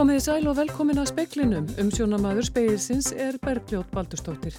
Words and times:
Komiði 0.00 0.20
sæl 0.24 0.46
og 0.48 0.54
velkomin 0.56 0.96
að 0.96 1.10
speiklinum. 1.10 1.66
Umsjónamaður 1.82 2.46
speilsins 2.46 3.10
er 3.12 3.36
Bergljót 3.42 3.90
Baldurstóttir. 3.92 4.54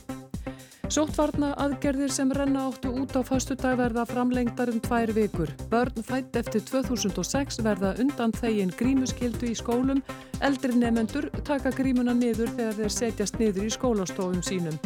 Sóttvarna 0.85 1.55
aðgerðir 1.63 2.13
sem 2.13 2.29
renna 2.37 2.67
áttu 2.67 2.91
út 2.93 3.15
á 3.17 3.25
fastu 3.25 3.57
dag 3.57 3.79
verða 3.79 4.03
framlengdar 4.05 4.69
um 4.69 4.77
tvær 4.85 5.09
vikur. 5.17 5.49
Börn 5.73 6.05
fætt 6.05 6.37
eftir 6.37 6.61
2006 6.69 7.57
verða 7.65 7.95
undan 8.05 8.37
þegin 8.37 8.75
grímuskildu 8.77 9.49
í 9.49 9.57
skólum. 9.57 10.05
Eldri 10.45 10.77
nefendur 10.77 11.31
taka 11.41 11.73
grímuna 11.73 12.13
niður 12.13 12.53
þegar 12.59 12.77
þeir 12.83 12.97
setjast 12.99 13.41
niður 13.41 13.65
í 13.65 13.73
skólastofum 13.73 14.45
sínum. 14.45 14.77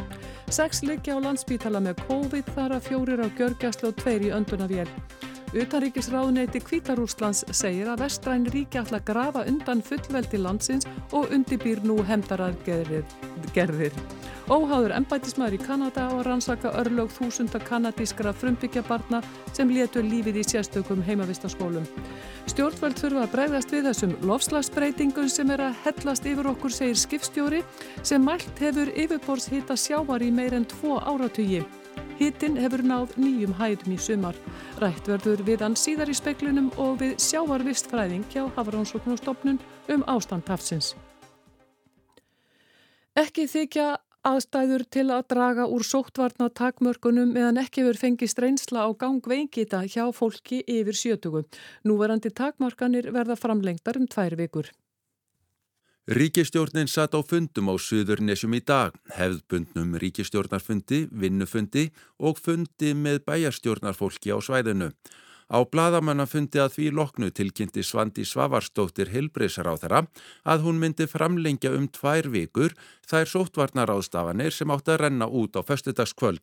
Seks 0.47 0.85
liggja 0.87 1.19
á 1.19 1.25
landsbítala 1.27 1.83
með 1.83 1.99
COVID 2.07 2.55
þar 2.55 2.79
að 2.79 2.87
fjórir 2.87 3.27
á 3.27 3.27
gjörgjastlu 3.27 3.91
og 3.91 3.99
tveir 3.99 4.29
í 4.29 4.35
öndunavél. 4.39 4.87
Utaríkisráðuneyti 5.55 6.59
Kvítarúslands 6.59 7.45
segir 7.55 7.87
að 7.87 8.01
vestræn 8.03 8.43
ríki 8.51 8.75
ætla 8.81 8.99
að 8.99 9.05
grafa 9.07 9.43
undan 9.47 9.79
fullveldi 9.87 10.41
landsins 10.43 10.83
og 11.15 11.31
undibýr 11.31 11.79
nú 11.87 12.01
hemdarargerðir. 12.03 13.95
Óháður 14.51 14.93
embætismæður 14.97 15.55
í 15.55 15.59
Kanada 15.63 16.03
á 16.05 16.11
að 16.11 16.25
rannsaka 16.27 16.73
örlög 16.81 17.07
þúsunda 17.15 17.61
kanadískara 17.63 18.35
frumbyggjabarna 18.35 19.21
sem 19.55 19.71
letu 19.71 20.03
lífið 20.03 20.41
í 20.41 20.43
sérstökum 20.51 21.01
heimavistaskólum. 21.07 21.87
Stjórnvöld 22.51 22.99
þurfa 22.99 23.23
að 23.23 23.33
bregðast 23.37 23.71
við 23.71 23.87
þessum 23.87 24.13
lofslagsbreytingum 24.27 25.31
sem 25.31 25.55
er 25.55 25.69
að 25.69 25.79
hellast 25.87 26.27
yfir 26.27 26.51
okkur, 26.51 26.75
segir 26.75 26.99
skipstjóri, 26.99 27.63
sem 28.03 28.21
mælt 28.21 28.59
hefur 28.59 28.91
yfirborðshita 28.91 29.79
sjávar 29.79 30.21
í 30.21 30.29
meir 30.35 30.59
en 30.59 30.67
tvo 30.75 30.99
áratugi. 30.99 31.63
Hittin 32.19 32.55
hefur 32.55 32.83
náð 32.85 33.17
nýjum 33.19 33.57
hæðum 33.59 33.95
í 33.95 33.97
sumar. 33.99 34.37
Rætt 34.79 35.09
verður 35.09 35.43
við 35.47 35.65
hann 35.65 35.75
síðar 35.75 36.11
í 36.11 36.15
speiklunum 36.15 36.69
og 36.79 37.01
við 37.01 37.17
sjávarvistfræðing 37.19 38.23
hjá 38.31 38.45
Hafránsóknustofnun 38.55 39.59
um 39.91 40.05
ástand 40.07 40.47
hafsins. 40.47 40.93
Ekki 43.19 43.49
þykja 43.51 43.89
aðstæður 44.25 44.85
til 44.91 45.05
að 45.13 45.27
draga 45.35 45.67
úr 45.71 45.83
sóttvarna 45.85 46.47
takmörkunum 46.49 47.35
meðan 47.35 47.59
ekki 47.61 47.83
verður 47.85 48.01
fengist 48.01 48.39
reynsla 48.41 48.87
á 48.87 48.89
gangveikita 48.95 49.83
hjá 49.85 50.07
fólki 50.15 50.63
yfir 50.63 50.97
sjötugu. 50.97 51.43
Núverandi 51.83 52.31
takmarkanir 52.31 53.11
verða 53.13 53.37
framlengtar 53.39 53.99
um 53.99 54.07
tvær 54.07 54.39
vikur. 54.39 54.71
Ríkistjórnin 56.05 56.85
satt 56.85 57.17
á 57.17 57.21
fundum 57.25 57.71
á 57.73 57.81
Suðurnesjum 57.81 58.53
í 58.53 58.59
dag, 58.61 58.93
hefðbundnum 59.17 59.95
ríkistjórnarfundi, 59.97 61.07
vinnufundi 61.09 61.87
og 62.21 62.37
fundi 62.37 62.91
með 62.93 63.23
bæjarstjórnarfólki 63.25 64.29
á 64.29 64.37
svæðinu. 64.37 64.91
Á 65.49 65.65
bladamannafundi 65.65 66.61
að 66.61 66.75
því 66.75 66.85
loknu 66.99 67.31
tilkynnti 67.33 67.81
Svandi 67.81 68.21
Svavarsdóttir 68.21 69.09
Hilbreysar 69.09 69.65
á 69.65 69.73
þeirra 69.81 70.03
að 70.45 70.69
hún 70.69 70.77
myndi 70.77 71.09
framlengja 71.09 71.73
um 71.73 71.89
tvær 71.89 72.29
vikur 72.29 72.77
þær 73.09 73.33
sóttvarnaráðstafanir 73.33 74.53
sem 74.53 74.77
átt 74.77 74.93
að 74.93 75.01
renna 75.07 75.25
út 75.25 75.57
á 75.57 75.65
föstudagskvöld. 75.65 76.41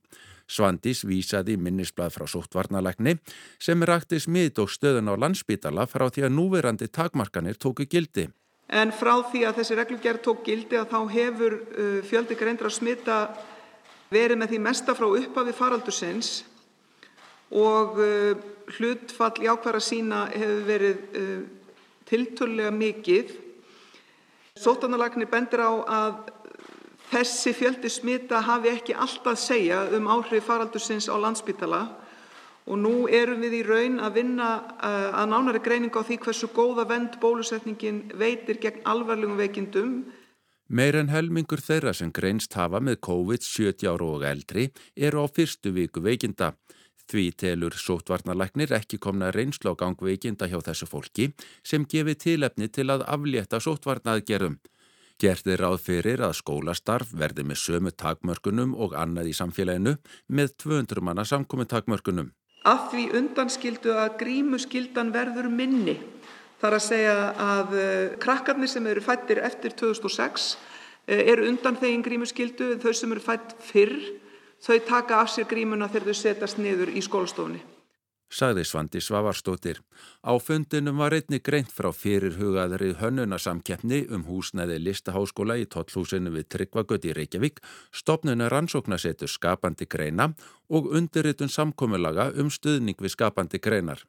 Svandis 0.51 1.07
vísaði 1.07 1.55
minnisblad 1.55 2.11
frá 2.11 2.27
sóttvarnalækni 2.27 3.21
sem 3.63 3.87
rakti 3.87 4.19
smit 4.19 4.59
og 4.59 4.75
stöðun 4.75 5.15
á 5.15 5.15
landsbítala 5.15 5.87
frá 5.87 6.11
því 6.11 6.27
að 6.27 6.39
núverandi 6.39 6.91
takmarkanir 6.91 7.63
tóku 7.63 7.87
gildi. 7.87 8.27
En 8.73 8.93
frá 8.97 9.19
því 9.29 9.43
að 9.45 9.59
þessi 9.61 9.77
reglugjær 9.77 10.19
tók 10.25 10.47
gildi 10.47 10.79
að 10.81 10.93
þá 10.95 11.01
hefur 11.13 11.57
uh, 11.61 11.99
fjöldi 12.09 12.37
greindra 12.41 12.71
smita 12.73 13.19
verið 14.13 14.41
með 14.41 14.55
því 14.55 14.61
mesta 14.65 14.95
frá 14.97 15.11
upphafi 15.11 15.53
faraldusins 15.57 16.31
og 17.53 18.01
uh, 18.01 18.33
hlutfall 18.79 19.45
jákværa 19.45 19.83
sína 19.85 20.23
hefur 20.33 20.63
verið 20.71 21.03
uh, 21.21 21.43
tiltölulega 22.09 22.73
mikið. 22.73 23.35
Sótanalagnir 24.57 25.29
bendir 25.29 25.61
á 25.61 25.73
að 25.85 26.33
þessi 27.13 27.53
fjöldi 27.57 27.93
smita 27.93 28.41
hafi 28.41 28.73
ekki 28.73 28.97
alltaf 28.97 29.37
segja 29.41 29.85
um 29.93 30.09
áhrif 30.09 30.49
faraldursins 30.49 31.13
á 31.13 31.17
landsbytala 31.21 31.85
og 32.67 32.79
nú 32.79 32.95
erum 33.11 33.43
við 33.43 33.59
í 33.59 33.63
raun 33.67 33.99
að 34.03 34.19
vinna 34.21 34.49
uh, 34.79 35.11
að 35.21 35.31
nánari 35.33 35.63
greiningu 35.65 35.99
á 35.99 36.07
því 36.07 36.19
hversu 36.25 36.51
góða 36.55 36.87
vend 36.91 37.19
bólusetningin 37.23 38.05
veitir 38.19 38.61
gegn 38.63 38.85
alvarlegum 38.87 39.41
veikindum. 39.41 39.95
Meir 40.73 40.97
en 40.97 41.11
helmingur 41.13 41.61
þeirra 41.61 41.93
sem 41.93 42.13
greinst 42.15 42.55
hafa 42.57 42.81
með 42.81 43.01
COVID 43.05 43.45
70 43.45 43.91
ára 43.91 44.09
og 44.09 44.25
eldri 44.25 44.71
eru 44.97 45.25
á 45.25 45.27
fyrstu 45.29 45.75
viku 45.75 46.01
veikinda. 46.01 46.55
Því 47.11 47.25
telur 47.37 47.75
sótvarnalæknir 47.77 48.73
ekki 48.79 49.01
komna 49.03 49.33
reynslu 49.35 49.75
á 49.75 49.77
gangveikinda 49.77 50.47
hjá 50.49 50.61
þessu 50.63 50.87
fólki 50.89 51.33
sem 51.67 51.85
gefi 51.85 52.15
tilefni 52.15 52.71
til 52.71 52.89
að 52.95 53.05
aflétta 53.11 53.61
sótvarnaðgerum. 53.61 54.61
Gert 55.21 55.47
er 55.47 55.61
ráð 55.61 55.83
fyrir 55.85 56.23
að 56.25 56.39
skólastarf 56.41 57.13
verði 57.15 57.45
með 57.47 57.61
sömu 57.63 57.93
takmörkunum 57.93 58.73
og 58.75 58.95
annað 58.99 59.29
í 59.31 59.35
samfélaginu 59.37 59.99
með 60.29 60.55
200 60.65 61.05
manna 61.05 61.27
samkomi 61.29 61.67
takmörkunum. 61.69 62.33
Að 62.63 62.83
því 62.93 63.05
undanskildu 63.19 63.95
að 63.99 64.19
grímuskildan 64.21 65.11
verður 65.15 65.49
minni. 65.51 65.97
Það 66.61 66.69
er 66.69 66.77
að 66.77 66.85
segja 66.87 67.15
að 67.43 67.73
uh, 67.75 67.87
krakkarnir 68.23 68.71
sem 68.71 68.87
eru 68.87 69.03
fættir 69.03 69.41
eftir 69.43 69.75
2006 69.75 70.45
uh, 70.55 70.61
eh, 71.11 71.25
eru 71.33 71.49
undan 71.51 71.79
þegin 71.81 72.05
grímuskildu 72.07 72.77
þau 72.83 72.93
sem 72.95 73.15
eru 73.17 73.25
fætt 73.25 73.57
fyrr 73.67 73.97
þau 74.63 74.79
taka 74.87 75.19
af 75.25 75.33
sér 75.33 75.49
grímuna 75.51 75.91
þegar 75.91 76.13
þau 76.13 76.21
setast 76.21 76.61
niður 76.63 76.95
í 76.95 77.03
skólastofunni. 77.03 77.59
Sagði 78.33 78.65
Svandi 78.65 79.01
Svavarstóttir. 79.05 79.83
Á 80.25 80.33
fundinum 80.41 80.97
var 81.03 81.13
einni 81.13 81.43
greint 81.45 81.69
frá 81.69 81.91
fyrir 81.93 82.39
hugaðrið 82.39 82.97
hönnunarsamkeppni 83.03 84.07
um 84.09 84.25
húsnæði 84.25 84.79
listaháskóla 84.81 85.59
í 85.61 85.69
Tóllhúsinu 85.69 86.33
við 86.33 86.49
Tryggvagöti 86.55 87.13
í 87.13 87.17
Reykjavík, 87.19 87.61
stopnuna 87.93 88.49
rannsóknasetur 88.49 89.29
skapandi 89.29 89.85
greina 89.85 90.31
og 90.73 90.89
undirritun 90.97 91.53
samkomulaga 91.53 92.31
um 92.41 92.49
stuðning 92.49 92.97
við 92.97 93.17
skapandi 93.19 93.61
greinar. 93.61 94.01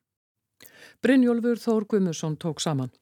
Brynjólfur 1.04 1.60
Þór 1.60 1.90
Guðmusson 1.92 2.40
tók 2.40 2.64
saman. 2.64 2.94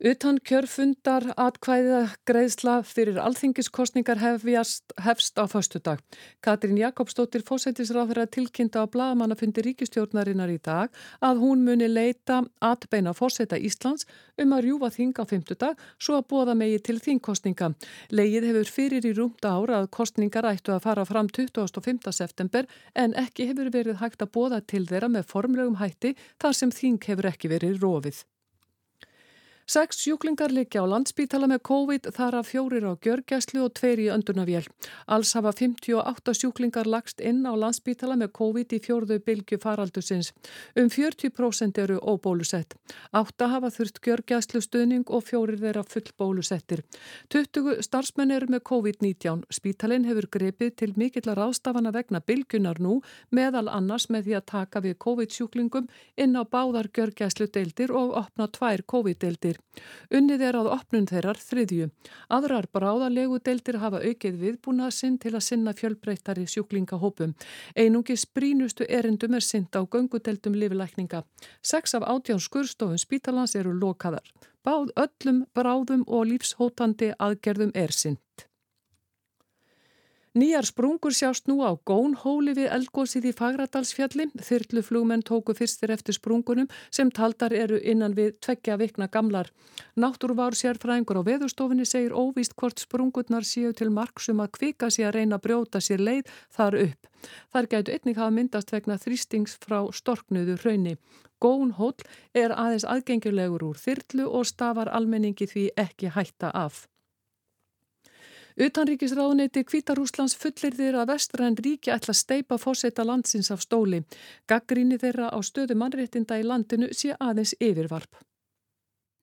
Utan 0.00 0.38
kjörfundar 0.40 1.26
atkvæða 1.36 2.14
greiðsla 2.24 2.78
fyrir 2.88 3.18
alþingiskostningar 3.20 4.16
hefjast, 4.16 4.94
hefst 5.04 5.36
á 5.36 5.44
fastu 5.44 5.76
dag. 5.84 6.00
Katrín 6.40 6.80
Jakobsdóttir 6.80 7.44
fósættisráður 7.44 8.22
að 8.22 8.30
tilkynnta 8.38 8.80
á 8.80 8.88
bladamannafundi 8.88 9.60
ríkistjórnarinnar 9.66 10.54
í 10.54 10.56
dag 10.56 10.88
að 11.20 11.42
hún 11.44 11.66
muni 11.68 11.90
leita 11.92 12.40
atbeina 12.64 13.12
fósætta 13.12 13.60
Íslands 13.60 14.08
um 14.40 14.56
að 14.56 14.70
rjúfa 14.70 14.92
þing 14.96 15.20
á 15.20 15.24
fymtudag 15.28 15.84
svo 16.00 16.16
að 16.16 16.26
bóða 16.32 16.56
megi 16.56 16.80
til 16.88 16.96
þingkostninga. 17.04 17.72
Legið 18.08 18.48
hefur 18.54 18.74
fyrir 18.80 19.04
í 19.04 19.14
rúmta 19.20 19.52
ára 19.52 19.82
að 19.82 19.92
kostningar 20.00 20.48
ættu 20.48 20.72
að 20.72 20.84
fara 20.88 21.04
fram 21.04 21.28
25. 21.28 22.08
september 22.08 22.64
en 22.96 23.12
ekki 23.20 23.52
hefur 23.52 23.68
verið 23.68 24.00
hægt 24.00 24.24
að 24.24 24.32
bóða 24.32 24.64
til 24.64 24.86
þeirra 24.88 25.12
með 25.12 25.28
formlegum 25.28 25.76
hætti 25.84 26.16
þar 26.40 26.56
sem 26.56 26.72
þing 26.72 27.04
hefur 27.04 27.34
ekki 27.36 27.52
verið 27.52 27.82
rofið. 27.84 28.24
Seks 29.70 30.00
sjúklingar 30.02 30.50
likja 30.50 30.82
á 30.82 30.90
landspítala 30.90 31.46
með 31.46 31.60
COVID 31.68 32.08
þar 32.16 32.36
af 32.40 32.48
fjórir 32.50 32.82
á 32.90 32.98
gjörgæslu 33.06 33.60
og 33.62 33.76
tveir 33.78 34.00
í 34.02 34.06
öndunavél. 34.10 34.64
Alls 35.06 35.30
hafa 35.38 35.52
58 35.54 36.32
sjúklingar 36.34 36.90
lagst 36.90 37.22
inn 37.22 37.44
á 37.46 37.54
landspítala 37.54 38.16
með 38.18 38.32
COVID 38.34 38.74
í 38.74 38.80
fjórðu 38.82 39.20
bylgu 39.22 39.60
faraldusins. 39.62 40.32
Um 40.74 40.90
40% 40.90 41.78
eru 41.84 42.00
óbólusett. 42.02 42.74
Átta 43.14 43.46
hafa 43.52 43.70
þurft 43.70 44.00
gjörgæslu 44.02 44.58
stuðning 44.66 45.06
og 45.06 45.22
fjórir 45.28 45.62
þeirra 45.62 45.86
full 45.86 46.10
bólusettir. 46.18 46.82
20 47.30 47.78
starfsmenn 47.86 48.34
eru 48.34 48.50
með 48.50 48.66
COVID-19. 48.72 49.46
Spítalinn 49.54 50.10
hefur 50.10 50.26
grepið 50.34 50.74
til 50.82 50.90
mikill 50.96 51.30
að 51.30 51.44
rástafana 51.44 51.94
vegna 51.94 52.18
bylgunar 52.18 52.82
nú 52.82 52.98
meðal 53.30 53.68
annars 53.70 54.10
með 54.10 54.26
því 54.32 54.36
að 54.40 54.48
taka 54.50 54.82
við 54.82 54.98
COVID-sjúklingum 55.06 55.88
inn 56.18 56.34
á 56.34 56.42
báðar 56.42 56.90
gjörgæslu 56.90 57.46
deildir 57.54 57.94
og 57.94 58.18
opna 58.24 58.50
tvær 58.50 58.82
COVID-deildir. 58.82 59.59
Unnið 60.10 60.44
er 60.48 60.58
að 60.58 60.70
opnun 60.74 61.06
þeirrar 61.10 61.38
þriðju. 61.40 61.88
Aðrar 62.36 62.68
bráðalegu 62.74 63.38
deildir 63.44 63.78
hafa 63.82 64.02
aukið 64.02 64.38
viðbúnað 64.42 64.94
sinn 64.96 65.18
til 65.22 65.34
að 65.34 65.46
sinna 65.46 65.74
fjölbreyttari 65.76 66.46
sjúklingahópum. 66.50 67.34
Einungi 67.76 68.16
sprínustu 68.18 68.88
erindum 68.88 69.38
er 69.38 69.46
synd 69.46 69.76
á 69.76 69.82
göngudeldum 69.86 70.58
lifilækninga. 70.58 71.24
Seks 71.62 71.94
af 71.94 72.06
átján 72.06 72.42
skurstofun 72.42 72.98
spítalans 72.98 73.54
eru 73.54 73.72
lokaðar. 73.76 74.26
Báð 74.64 74.92
öllum 74.96 75.44
bráðum 75.56 76.04
og 76.06 76.26
lífshótandi 76.28 77.14
aðgerðum 77.16 77.72
er 77.74 77.94
synd. 77.96 78.49
Nýjar 80.30 80.62
sprungur 80.62 81.10
sjást 81.10 81.48
nú 81.50 81.58
á 81.66 81.74
gónhóli 81.74 82.52
við 82.54 82.68
eldgósið 82.70 83.24
í 83.26 83.30
Fagradalsfjalli. 83.34 84.28
Þyrluflugmenn 84.38 85.24
tóku 85.26 85.56
fyrstir 85.58 85.90
eftir 85.90 86.14
sprungunum 86.14 86.68
sem 86.86 87.10
taldar 87.10 87.50
eru 87.50 87.80
innan 87.82 88.14
við 88.14 88.36
tveggja 88.38 88.76
vikna 88.78 89.08
gamlar. 89.10 89.50
Náttúruvár 89.98 90.54
sérfræðingur 90.54 91.18
á 91.18 91.26
veðurstofinni 91.26 91.82
segir 91.82 92.14
óvíst 92.14 92.54
hvort 92.54 92.78
sprungurnar 92.78 93.42
séu 93.42 93.72
til 93.74 93.90
marksum 93.90 94.38
að 94.38 94.52
kvika 94.60 94.86
sér 94.94 95.08
að 95.10 95.18
reyna 95.18 95.40
að 95.40 95.44
brjóta 95.48 95.82
sér 95.82 95.98
leið 95.98 96.30
þar 96.54 96.78
upp. 96.84 97.10
Þar 97.50 97.70
gætu 97.74 97.96
einnig 97.98 98.22
hafa 98.22 98.36
myndast 98.38 98.70
vegna 98.70 99.00
þrýstings 99.02 99.58
frá 99.58 99.80
storknuðu 99.90 100.60
hraunni. 100.62 100.94
Gónhól 101.42 101.98
er 102.38 102.54
aðeins 102.54 102.86
aðgengilegur 102.86 103.66
úr 103.72 103.82
þyrlu 103.82 104.30
og 104.30 104.46
stafar 104.46 104.94
almenningi 104.94 105.50
því 105.50 105.68
ekki 105.74 106.14
hætta 106.14 106.54
af. 106.54 106.86
Utanríkisráðuneyti 108.60 109.62
Kvítarúslands 109.64 110.34
fullir 110.36 110.74
þeirra 110.76 111.06
að 111.06 111.14
vestræn 111.14 111.54
ríki 111.56 111.92
ætla 111.94 112.12
að 112.12 112.18
steipa 112.18 112.58
fósetta 112.60 113.06
landsins 113.08 113.48
af 113.54 113.62
stóli. 113.64 114.02
Gaggríni 114.44 114.98
þeirra 115.00 115.30
á 115.32 115.38
stöðu 115.40 115.78
mannréttinda 115.80 116.36
í 116.36 116.44
landinu 116.44 116.90
sé 116.92 117.14
aðeins 117.16 117.54
yfirvarp. 117.56 118.20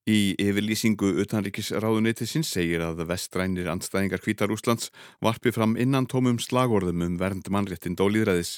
Í 0.10 0.34
yfirlýsingu 0.42 1.12
utanríkisráðuneytisins 1.22 2.50
segir 2.50 2.82
að 2.82 3.04
vestrænir 3.12 3.70
andstæðingar 3.70 4.26
Kvítarúslands 4.26 4.90
varpi 5.22 5.54
fram 5.54 5.78
innan 5.78 6.10
tómum 6.10 6.42
slagorðum 6.42 7.06
um 7.06 7.22
vernd 7.22 7.52
mannréttind 7.54 8.02
og 8.02 8.16
líðræðis. 8.16 8.58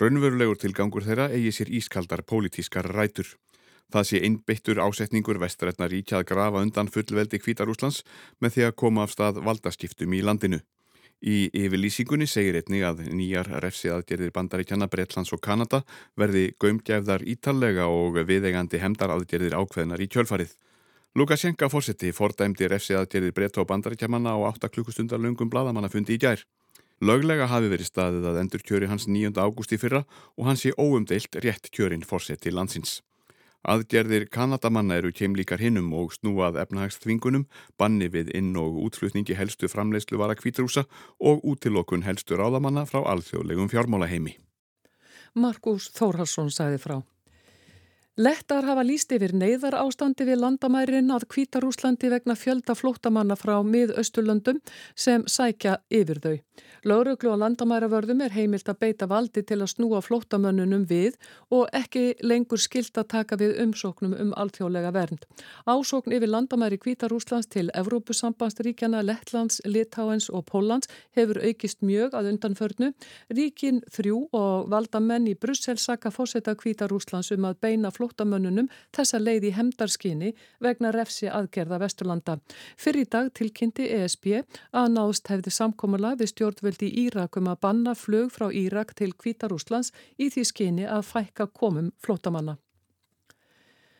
Raunverulegur 0.00 0.58
tilgangur 0.58 1.06
þeirra 1.06 1.30
eigi 1.36 1.54
sér 1.54 1.70
ískaldar 1.70 2.26
pólitískar 2.26 2.90
rætur. 2.98 3.30
Það 3.94 4.06
sé 4.08 4.20
einbyttur 4.26 4.80
ásetningur 4.82 5.38
vestrætna 5.38 5.86
ríkjað 5.90 6.24
grafa 6.26 6.62
undan 6.64 6.90
fullveldi 6.90 7.38
Kvítarúslands 7.38 8.02
með 8.42 8.56
því 8.56 8.64
að 8.66 8.78
koma 8.82 9.04
af 9.06 9.14
stað 9.14 9.38
valdaskiptum 9.46 10.16
í 10.16 10.24
landinu. 10.26 10.58
Í 11.24 11.48
yfirlýsingunni 11.56 12.26
segir 12.28 12.58
einni 12.58 12.82
að 12.84 13.06
nýjar 13.08 13.48
refsi 13.62 13.88
aðgerðir 13.88 14.34
bandaríkjana 14.36 14.88
Breitlands 14.92 15.32
og 15.32 15.40
Kanada 15.40 15.80
verði 16.18 16.50
gömgæfðar 16.60 17.24
ítallega 17.24 17.86
og 17.88 18.18
viðegandi 18.28 18.82
hemdar 18.82 19.14
aðgerðir 19.14 19.56
ákveðnar 19.56 20.02
í 20.04 20.10
kjölfarið. 20.12 20.52
Lukasjenka 21.16 21.70
fórseti 21.72 22.12
fordæmdi 22.12 22.68
refsi 22.68 22.98
aðgerðir 22.98 23.32
Breit 23.32 23.56
og 23.56 23.70
bandaríkjamanna 23.70 24.36
á 24.36 24.38
8 24.52 24.68
klukkustundar 24.68 25.22
lungum 25.22 25.48
bladamannafundi 25.48 26.18
í 26.18 26.20
gær. 26.20 26.44
Löglega 27.00 27.48
hafi 27.48 27.72
verið 27.72 27.88
staðið 27.88 28.28
að 28.28 28.40
endur 28.42 28.62
kjöri 28.64 28.88
hans 28.92 29.08
9. 29.08 29.32
ágústi 29.40 29.80
fyrra 29.80 30.04
og 30.36 30.46
hans 30.50 30.66
sé 30.66 30.76
óumdeilt 30.76 31.40
rétt 31.40 31.72
kjörin 31.72 32.04
fórseti 32.04 32.52
landsins. 32.52 33.00
Aðgerðir 33.66 34.28
Kanadamanna 34.30 35.00
eru 35.00 35.10
keimlíkar 35.10 35.58
hinnum 35.58 35.88
og 35.98 36.12
snúað 36.14 36.60
efnahagsþvingunum, 36.62 37.48
banni 37.74 38.06
við 38.06 38.30
inn- 38.38 38.54
og 38.60 38.78
útflutningi 38.84 39.34
helstu 39.34 39.66
framleiðslu 39.66 40.20
vara 40.20 40.38
kvítrúsa 40.38 40.84
og 41.18 41.42
útilokun 41.42 42.06
helstu 42.06 42.38
ráðamanna 42.38 42.86
frá 42.86 43.02
alþjóðlegum 43.02 43.72
fjármálaheimi. 43.72 44.36
Markus 45.34 45.90
Þórhalsson 45.98 46.54
sæði 46.54 46.78
frá. 46.78 46.96
Lettar 48.16 48.64
hafa 48.64 48.86
líst 48.86 49.10
yfir 49.12 49.34
neyðar 49.36 49.74
ástandi 49.82 50.24
við 50.24 50.38
landamærin 50.40 51.10
að 51.12 51.26
Kvítarúslandi 51.34 52.08
vegna 52.08 52.38
fjölda 52.38 52.72
flóttamanna 52.78 53.36
frá 53.36 53.58
mið-Östurlöndum 53.60 54.62
sem 54.94 55.26
sækja 55.26 55.82
yfir 55.90 56.22
þau. 56.22 56.36
Lauruglu 56.86 57.32
á 57.34 57.36
landamæravörðum 57.40 58.20
er 58.22 58.34
heimilt 58.36 58.68
að 58.70 58.78
beita 58.84 59.08
valdi 59.10 59.42
til 59.42 59.58
að 59.58 59.72
snúa 59.72 60.00
flóttamönnunum 60.04 60.84
við 60.86 61.16
og 61.50 61.66
ekki 61.74 62.14
lengur 62.22 62.60
skilt 62.62 62.98
að 63.00 63.08
taka 63.14 63.38
við 63.40 63.56
umsóknum 63.64 64.14
um 64.14 64.32
alþjóðlega 64.38 64.92
vernd. 64.94 65.26
Ásókn 65.66 66.14
yfir 66.14 66.30
landamæri 66.30 66.78
Kvítarúslands 66.78 67.50
til 67.50 67.70
Evrópusambandsríkjana, 67.74 69.02
Lettlands, 69.02 69.60
Litáens 69.66 70.28
og 70.30 70.46
Póllands 70.50 70.86
hefur 71.16 71.40
aukist 71.42 71.82
mjög 71.82 72.14
að 72.14 72.30
undanförnu. 72.32 72.92
Ríkin 73.34 73.82
þrjú 73.90 74.28
og 74.36 74.70
valdamenn 74.70 75.26
í 75.26 75.34
Brussel 75.34 75.78
saka 75.82 76.12
fósetta 76.14 76.54
Kvítarúslands 76.54 77.32
um 77.34 77.48
að 77.50 77.58
beina 77.66 77.90
flóttamönnunum 77.90 78.70
þessa 78.94 79.18
leið 79.18 79.50
í 79.50 79.54
hemdarskyni 79.58 80.32
vegna 80.62 80.92
refsi 80.94 81.26
aðgerða 81.26 81.80
Vesturlanda. 81.82 82.38
Fyrir 82.78 83.06
í 83.06 83.10
dag 83.10 83.32
tilkynnti 83.34 83.88
ESB 83.98 84.26
að 84.72 84.92
náðst 84.94 85.30
hefði 85.32 85.52
samkómala 85.54 86.14
við 86.20 86.32
stjórnvöldi 86.46 86.92
Írakum 87.02 87.48
að 87.50 87.58
banna 87.64 87.94
flög 87.98 88.30
frá 88.30 88.46
Írak 88.54 88.92
til 88.94 89.10
Kvítarúslands 89.18 89.90
í 90.18 90.28
því 90.30 90.44
skyni 90.46 90.86
að 90.86 91.02
fækka 91.08 91.48
komum 91.50 91.90
flótamanna. 91.98 92.54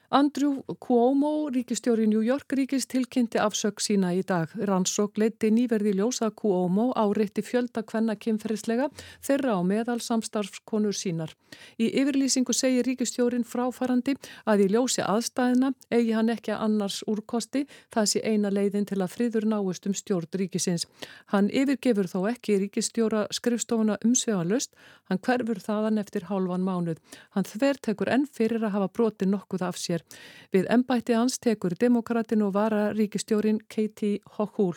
Andrew 0.09 0.63
Cuomo, 0.79 1.51
ríkistjóri 1.51 2.07
New 2.07 2.23
York 2.23 2.53
ríkist 2.53 2.93
tilkynnti 2.93 3.41
afsökk 3.43 3.81
sína 3.83 4.13
í 4.15 4.21
dag. 4.23 4.53
Rannsók 4.55 5.19
leiti 5.19 5.51
nýverði 5.51 5.97
ljósa 5.99 6.29
Cuomo 6.31 6.93
áriðti 6.95 7.43
fjölda 7.43 7.83
hvenna 7.83 8.15
kynferðislega 8.15 8.87
þeirra 9.27 9.57
á 9.59 9.61
meðal 9.67 9.99
samstarfskonur 9.99 10.95
sínar. 10.95 11.35
Í 11.83 11.91
yfirlýsingu 11.91 12.55
segir 12.55 12.87
ríkistjórin 12.87 13.43
fráfarandi 13.43 14.15
að 14.47 14.63
í 14.67 14.69
ljósi 14.77 15.03
aðstæðina 15.03 15.73
eigi 15.91 16.15
hann 16.15 16.31
ekki 16.31 16.55
annars 16.55 17.01
úrkosti 17.11 17.65
það 17.91 18.11
sé 18.13 18.23
eina 18.23 18.55
leiðin 18.55 18.87
til 18.87 19.01
að 19.03 19.11
friður 19.17 19.49
náist 19.51 19.91
um 19.91 19.95
stjórn 19.95 20.31
ríkisins. 20.39 20.87
Hann 21.35 21.51
yfirgefur 21.51 22.07
þó 22.07 22.29
ekki 22.31 22.61
ríkistjóra 22.63 23.27
skrifstofuna 23.35 23.99
umsveganlust, 24.07 24.71
hann 25.11 25.19
hverfur 25.19 25.59
þaðan 25.59 25.99
eftir 25.99 26.31
hálfan 26.31 26.63
mánuð. 26.63 27.03
Hann 27.35 27.51
þvertekur 27.51 28.15
enn 28.15 28.31
fyrir 28.31 28.63
að 28.63 28.77
hafa 28.79 28.93
broti 28.95 29.27
nokkuð 29.27 29.67
af 29.67 29.83
sér 29.83 29.96
sér. 29.97 30.05
Við 30.53 30.67
ennbætti 30.71 31.15
hans 31.15 31.39
tekur 31.39 31.75
demokratin 31.81 32.43
og 32.43 32.55
vara 32.55 32.93
ríkistjórin 32.93 33.61
Katie 33.69 34.21
Hochul 34.37 34.77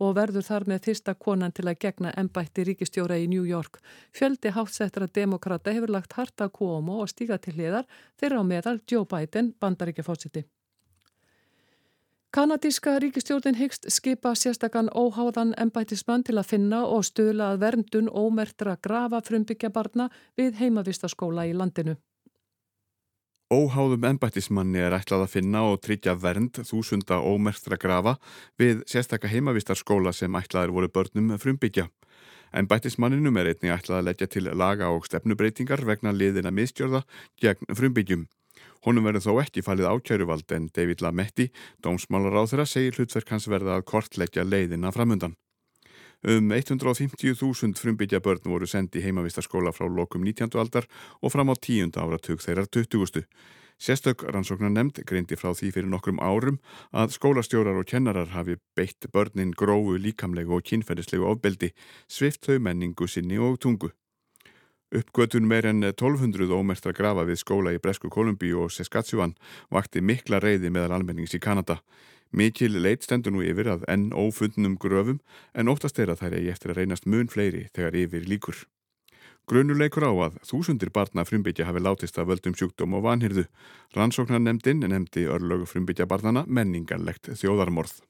og 0.00 0.16
verður 0.16 0.42
þar 0.42 0.64
með 0.66 0.84
fyrsta 0.88 1.14
konan 1.14 1.52
til 1.52 1.68
að 1.68 1.78
gegna 1.78 2.12
ennbætti 2.18 2.64
ríkistjóra 2.64 3.16
í 3.16 3.28
New 3.28 3.44
York. 3.44 3.78
Fjöldi 4.12 4.50
hátsettra 4.50 5.06
demokrata 5.06 5.70
hefur 5.70 5.90
lagt 5.90 6.12
harta 6.12 6.48
Cuomo 6.48 7.00
og 7.02 7.08
stíga 7.08 7.38
til 7.38 7.54
hliðar 7.54 7.86
þeirra 8.18 8.42
á 8.42 8.44
meðal 8.44 8.80
Joe 8.90 9.06
Biden 9.06 9.54
bandaríkjafótsiti. 9.60 10.44
Kanadíska 12.34 12.98
ríkistjórnin 12.98 13.54
hyggst 13.54 13.86
skipa 13.88 14.32
sérstakann 14.34 14.90
óháðan 14.90 15.54
ennbættismann 15.54 16.24
til 16.26 16.34
að 16.40 16.48
finna 16.50 16.80
og 16.82 17.04
stöðla 17.06 17.52
að 17.52 17.60
verndun 17.62 18.10
ómertra 18.10 18.74
grafa 18.82 19.20
frumbyggja 19.22 19.70
barna 19.70 20.08
við 20.36 20.58
heimavistaskóla 20.58 21.46
í 21.46 21.54
landinu. 21.54 21.94
Óháðum 23.54 24.02
ennbættismanni 24.08 24.80
er 24.82 24.94
ætlað 24.96 25.26
að 25.26 25.34
finna 25.36 25.60
og 25.68 25.76
tryggja 25.84 26.14
vernd 26.18 26.58
þúsunda 26.66 27.20
ómertra 27.22 27.76
grafa 27.78 28.16
við 28.58 28.80
sérstakka 28.90 29.30
heimavistarskóla 29.30 30.10
sem 30.16 30.34
ætlaður 30.34 30.72
voru 30.74 30.88
börnum 30.96 31.36
frumbyggja. 31.38 31.84
Ennbættismanninum 32.58 33.38
er 33.38 33.52
einnig 33.52 33.74
ætlað 33.76 34.00
að 34.00 34.08
leggja 34.08 34.30
til 34.32 34.48
laga 34.58 34.88
og 34.90 35.06
stefnubreitingar 35.06 35.84
vegna 35.86 36.14
liðina 36.16 36.50
miðstjörða 36.56 37.04
gegn 37.44 37.78
frumbyggjum. 37.78 38.26
Honum 38.88 39.06
verður 39.06 39.26
þó 39.28 39.32
ekki 39.44 39.62
falið 39.68 39.90
ákjæruvald 39.92 40.56
en 40.56 40.68
David 40.74 41.04
Lametti, 41.04 41.50
dómsmálar 41.84 42.34
á 42.34 42.42
þeirra, 42.50 42.66
segir 42.66 42.98
hlutverk 42.98 43.30
hans 43.36 43.46
verða 43.46 43.78
að 43.78 43.86
kortleggja 43.92 44.48
leiðina 44.48 44.90
framundan. 44.94 45.38
Um 46.26 46.48
150.000 46.48 47.76
frumbyggja 47.76 48.20
börn 48.20 48.40
voru 48.48 48.66
sendi 48.66 49.02
heimavistaskóla 49.04 49.72
frá 49.76 49.84
lokum 49.92 50.22
19. 50.24 50.56
aldar 50.56 50.86
og 51.20 51.32
fram 51.34 51.52
á 51.52 51.54
tíunda 51.60 52.00
áratug 52.00 52.40
þeirrar 52.40 52.64
20. 52.72 53.26
Sérstök 53.76 54.24
rannsóknar 54.32 54.72
nefnd 54.72 55.02
greindi 55.04 55.36
frá 55.36 55.50
því 55.52 55.68
fyrir 55.74 55.90
nokkrum 55.92 56.22
árum 56.24 56.56
að 56.96 57.12
skólastjórar 57.18 57.76
og 57.76 57.84
kennarar 57.90 58.32
hafi 58.32 58.56
beitt 58.72 59.04
börnin 59.12 59.52
grófu 59.52 59.98
líkamlegu 60.00 60.56
og 60.56 60.64
kynferðislegu 60.64 61.28
ofbeldi, 61.28 61.74
svift 62.08 62.48
þau 62.48 62.56
menningu 62.56 63.04
sinni 63.04 63.36
og 63.36 63.60
tungu. 63.60 63.92
Uppgötun 64.94 65.44
meir 65.44 65.66
en 65.66 65.84
1200 65.84 66.48
ómertra 66.56 66.96
grafa 66.96 67.26
við 67.28 67.42
skóla 67.42 67.76
í 67.76 67.82
Bresku 67.82 68.08
Kolumbíu 68.08 68.64
og 68.64 68.72
Saskatchewan 68.72 69.36
vakti 69.68 70.00
mikla 70.00 70.40
reyði 70.40 70.72
meðal 70.72 71.02
almennings 71.02 71.36
í 71.36 71.42
Kanada. 71.42 71.82
Mikil 72.34 72.80
leit 72.82 73.04
stendur 73.06 73.30
nú 73.30 73.44
yfir 73.46 73.68
að 73.70 73.84
enn 73.86 74.08
ófundnum 74.10 74.72
gröfum 74.82 75.20
en 75.54 75.68
óttast 75.70 76.00
er 76.02 76.10
að 76.10 76.24
þær 76.24 76.32
eigi 76.40 76.48
eftir 76.50 76.72
að 76.72 76.80
reynast 76.80 77.04
mun 77.06 77.28
fleiri 77.30 77.68
þegar 77.76 77.98
yfir 78.00 78.24
líkur. 78.26 78.56
Grönuleikur 79.46 80.06
á 80.08 80.12
að 80.26 80.40
þúsundir 80.48 80.90
barna 80.90 81.22
frumbyggja 81.28 81.68
hafi 81.68 81.82
látist 81.84 82.18
af 82.18 82.26
völdum 82.26 82.56
sjúkdóm 82.58 82.96
og 82.98 83.04
vanhyrðu. 83.04 83.44
Rannsóknarnemdin 83.94 84.82
nefndi 84.82 85.28
örlögu 85.30 85.68
frumbyggja 85.68 86.08
barnana 86.10 86.42
menningarlegt 86.48 87.30
þjóðarmorð. 87.38 88.00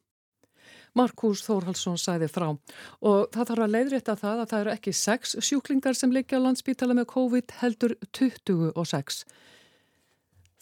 Markus 0.95 1.43
Þórhalsson 1.45 1.99
sæði 1.99 2.31
frá 2.31 2.47
og 2.55 3.29
það 3.35 3.49
þarf 3.51 3.65
að 3.67 3.73
leiðrétta 3.75 4.15
það 4.21 4.43
að 4.45 4.51
það 4.53 4.61
eru 4.61 4.75
ekki 4.79 4.93
sex 4.95 5.37
sjúklingar 5.43 5.99
sem 5.99 6.15
liggja 6.15 6.39
á 6.41 6.45
landsbítala 6.47 6.97
með 6.97 7.11
COVID 7.13 7.57
heldur 7.61 7.97
26. 8.15 9.25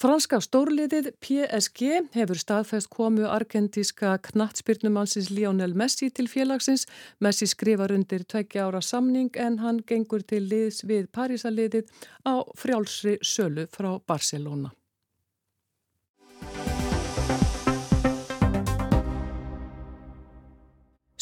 Franska 0.02 0.40
stórliðið 0.42 1.12
PSG 1.22 2.08
hefur 2.16 2.38
staðfest 2.40 2.88
komu 2.90 3.28
argentíska 3.30 4.16
knattspyrnumansins 4.26 5.28
Lionel 5.30 5.76
Messi 5.78 6.08
til 6.10 6.26
félagsins. 6.26 6.88
Messi 7.22 7.46
skrifar 7.46 7.94
undir 7.94 8.26
tveggja 8.26 8.66
ára 8.66 8.82
samning 8.82 9.30
en 9.38 9.60
hann 9.62 9.78
gengur 9.86 10.26
til 10.26 10.42
liðs 10.50 10.82
við 10.90 11.06
Parísaliðið 11.14 11.86
á 12.26 12.42
frjálsri 12.58 13.20
sölu 13.22 13.70
frá 13.70 13.92
Barcelona. 14.02 14.74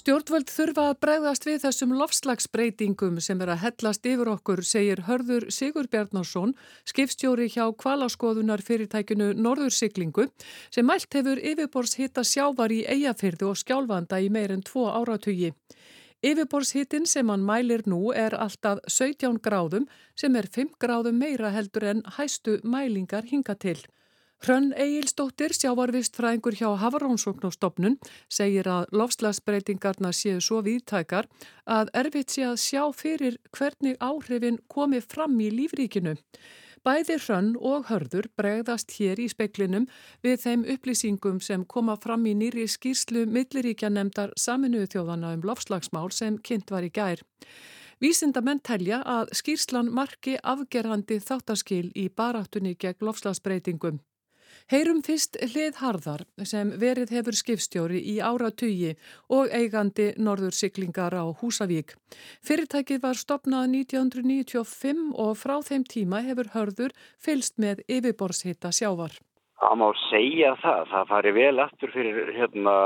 Stjórnvöld 0.00 0.49
þurfa 0.49 0.85
að 0.88 0.99
bregðast 1.04 1.45
við 1.45 1.57
þessum 1.61 1.90
lofslagsbreytingum 1.99 3.19
sem 3.21 3.40
er 3.45 3.50
að 3.52 3.59
hellast 3.66 4.07
yfir 4.09 4.30
okkur, 4.33 4.62
segir 4.64 5.02
Hörður 5.04 5.45
Sigur 5.52 5.90
Bjarnarsson, 5.92 6.54
skipstjóri 6.88 7.50
hjá 7.52 7.66
kvalaskoðunar 7.83 8.62
fyrirtækinu 8.64 9.35
Norðursiklingu, 9.37 10.30
sem 10.73 10.88
mælt 10.88 11.19
hefur 11.19 11.42
yfirborðshitta 11.52 12.25
sjávar 12.25 12.73
í 12.73 12.80
eigafyrðu 12.88 13.50
og 13.50 13.61
skjálfanda 13.61 14.23
í 14.25 14.33
meirinn 14.33 14.64
tvo 14.64 14.87
áratugi. 14.88 15.52
Yfirborðshittin 16.25 17.04
sem 17.04 17.28
hann 17.28 17.45
mælir 17.45 17.85
nú 17.85 18.14
er 18.16 18.38
alltaf 18.40 18.80
17 18.88 19.37
gráðum 19.45 19.85
sem 20.16 20.33
er 20.40 20.49
5 20.49 20.78
gráðum 20.80 21.21
meira 21.21 21.52
heldur 21.52 21.90
en 21.92 22.07
hæstu 22.16 22.57
mælingar 22.64 23.28
hinga 23.28 23.59
til. 23.61 23.76
Hrönn 24.40 24.70
Egilstóttir, 24.73 25.52
sjávarvist 25.52 26.14
fræðingur 26.16 26.54
hjá 26.56 26.70
Havarónsóknustofnun, 26.80 27.99
segir 28.32 28.70
að 28.73 28.87
lofslagsbreytingarna 28.97 30.14
séu 30.16 30.38
svo 30.40 30.62
viðtækar 30.64 31.28
að 31.68 31.90
erfitt 32.00 32.32
sé 32.32 32.47
að 32.49 32.56
sjá 32.62 32.87
fyrir 32.97 33.37
hvernig 33.52 34.00
áhrifin 34.00 34.56
komi 34.73 35.02
fram 35.04 35.37
í 35.44 35.50
lífríkinu. 35.52 36.16
Bæði 36.80 37.18
Hrönn 37.20 37.52
og 37.61 37.90
Hörður 37.90 38.30
bregðast 38.40 38.97
hér 38.97 39.20
í 39.20 39.28
speklinum 39.28 39.85
við 40.25 40.40
þeim 40.47 40.64
upplýsingum 40.73 41.44
sem 41.44 41.68
koma 41.68 41.99
fram 42.00 42.25
í 42.25 42.32
nýri 42.32 42.64
skýrslu 42.64 43.26
milliríkja 43.28 43.92
nefndar 43.92 44.32
saminuðu 44.40 44.88
þjóðana 44.94 45.37
um 45.37 45.44
lofslagsmál 45.44 46.09
sem 46.16 46.40
kynnt 46.40 46.73
var 46.73 46.88
í 46.88 46.88
gær. 46.88 47.20
Vísindamenn 48.00 48.64
telja 48.64 49.02
að 49.04 49.35
skýrslan 49.37 49.92
marki 49.92 50.40
afgerandi 50.40 51.20
þáttaskil 51.20 51.90
í 51.92 52.09
baráttunni 52.09 52.78
gegn 52.80 53.04
lofslagsbreytingum. 53.04 54.00
Heyrum 54.70 55.00
fyrst 55.02 55.34
hlið 55.50 55.80
harðar 55.80 56.20
sem 56.46 56.68
verið 56.78 57.10
hefur 57.16 57.34
skipstjóri 57.34 57.98
í 58.12 58.12
áratugi 58.22 58.92
og 59.34 59.50
eigandi 59.50 60.12
norður 60.14 60.54
syklingar 60.54 61.16
á 61.18 61.26
Húsavík. 61.40 61.96
Fyrirtækið 62.46 63.00
var 63.02 63.18
stopnað 63.18 63.66
1995 63.72 65.00
og 65.24 65.32
frá 65.40 65.56
þeim 65.66 65.82
tíma 65.90 66.22
hefur 66.28 66.52
hörður 66.54 66.94
fylst 67.18 67.58
með 67.58 67.82
yfirborðshitta 67.96 68.70
sjávar. 68.70 69.18
Það 69.58 69.76
má 69.82 69.88
segja 70.04 70.54
það, 70.62 70.86
það 70.94 71.10
fari 71.16 71.34
vel 71.40 71.58
aftur 71.66 71.96
fyrir 71.96 72.32
hérna 72.38 72.78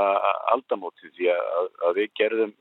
aldamótið 0.57 1.13
því 1.21 1.31
að, 1.37 1.71
að 1.85 1.95
við 2.01 2.11
gerðum 2.17 2.57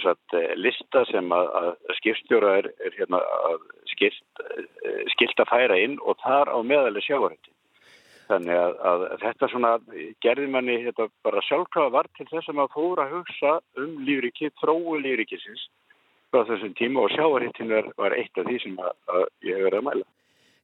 sagt, 0.00 0.40
lista 0.56 1.04
sem 1.12 1.28
að, 1.28 1.52
að 1.60 1.96
skipstjóra 2.00 2.56
er, 2.64 2.72
er 2.88 2.96
hérna, 2.96 3.20
skilt, 3.92 4.44
skilt 5.12 5.44
að 5.44 5.52
færa 5.52 5.80
inn 5.84 6.00
og 6.00 6.16
þar 6.24 6.56
á 6.56 6.58
meðalið 6.64 7.10
sjávarhætti. 7.10 7.52
Þannig 8.30 8.54
að, 8.54 8.74
að 8.86 9.04
þetta 9.24 9.46
svona 9.50 9.70
gerði 10.22 10.46
manni 10.54 10.76
þetta 10.84 11.08
bara 11.26 11.42
sjálfkrafa 11.48 11.94
var 11.96 12.08
til 12.14 12.28
þess 12.30 12.50
að 12.50 12.58
maður 12.60 12.76
fóra 12.76 13.06
að 13.06 13.14
hugsa 13.16 13.56
um 13.82 13.96
lífriki, 14.06 14.52
þróu 14.62 15.00
lífrikisins 15.02 15.66
frá 16.30 16.44
þessum 16.46 16.76
tíma 16.78 17.04
og 17.04 17.14
sjáarhittin 17.16 17.74
var 17.98 18.14
eitt 18.14 18.38
af 18.38 18.46
því 18.46 18.58
sem 18.62 18.76
að, 18.78 18.92
að 19.10 19.24
ég 19.48 19.58
hefur 19.58 19.66
verið 19.66 19.80
að 19.80 19.86
mæla. 19.88 20.06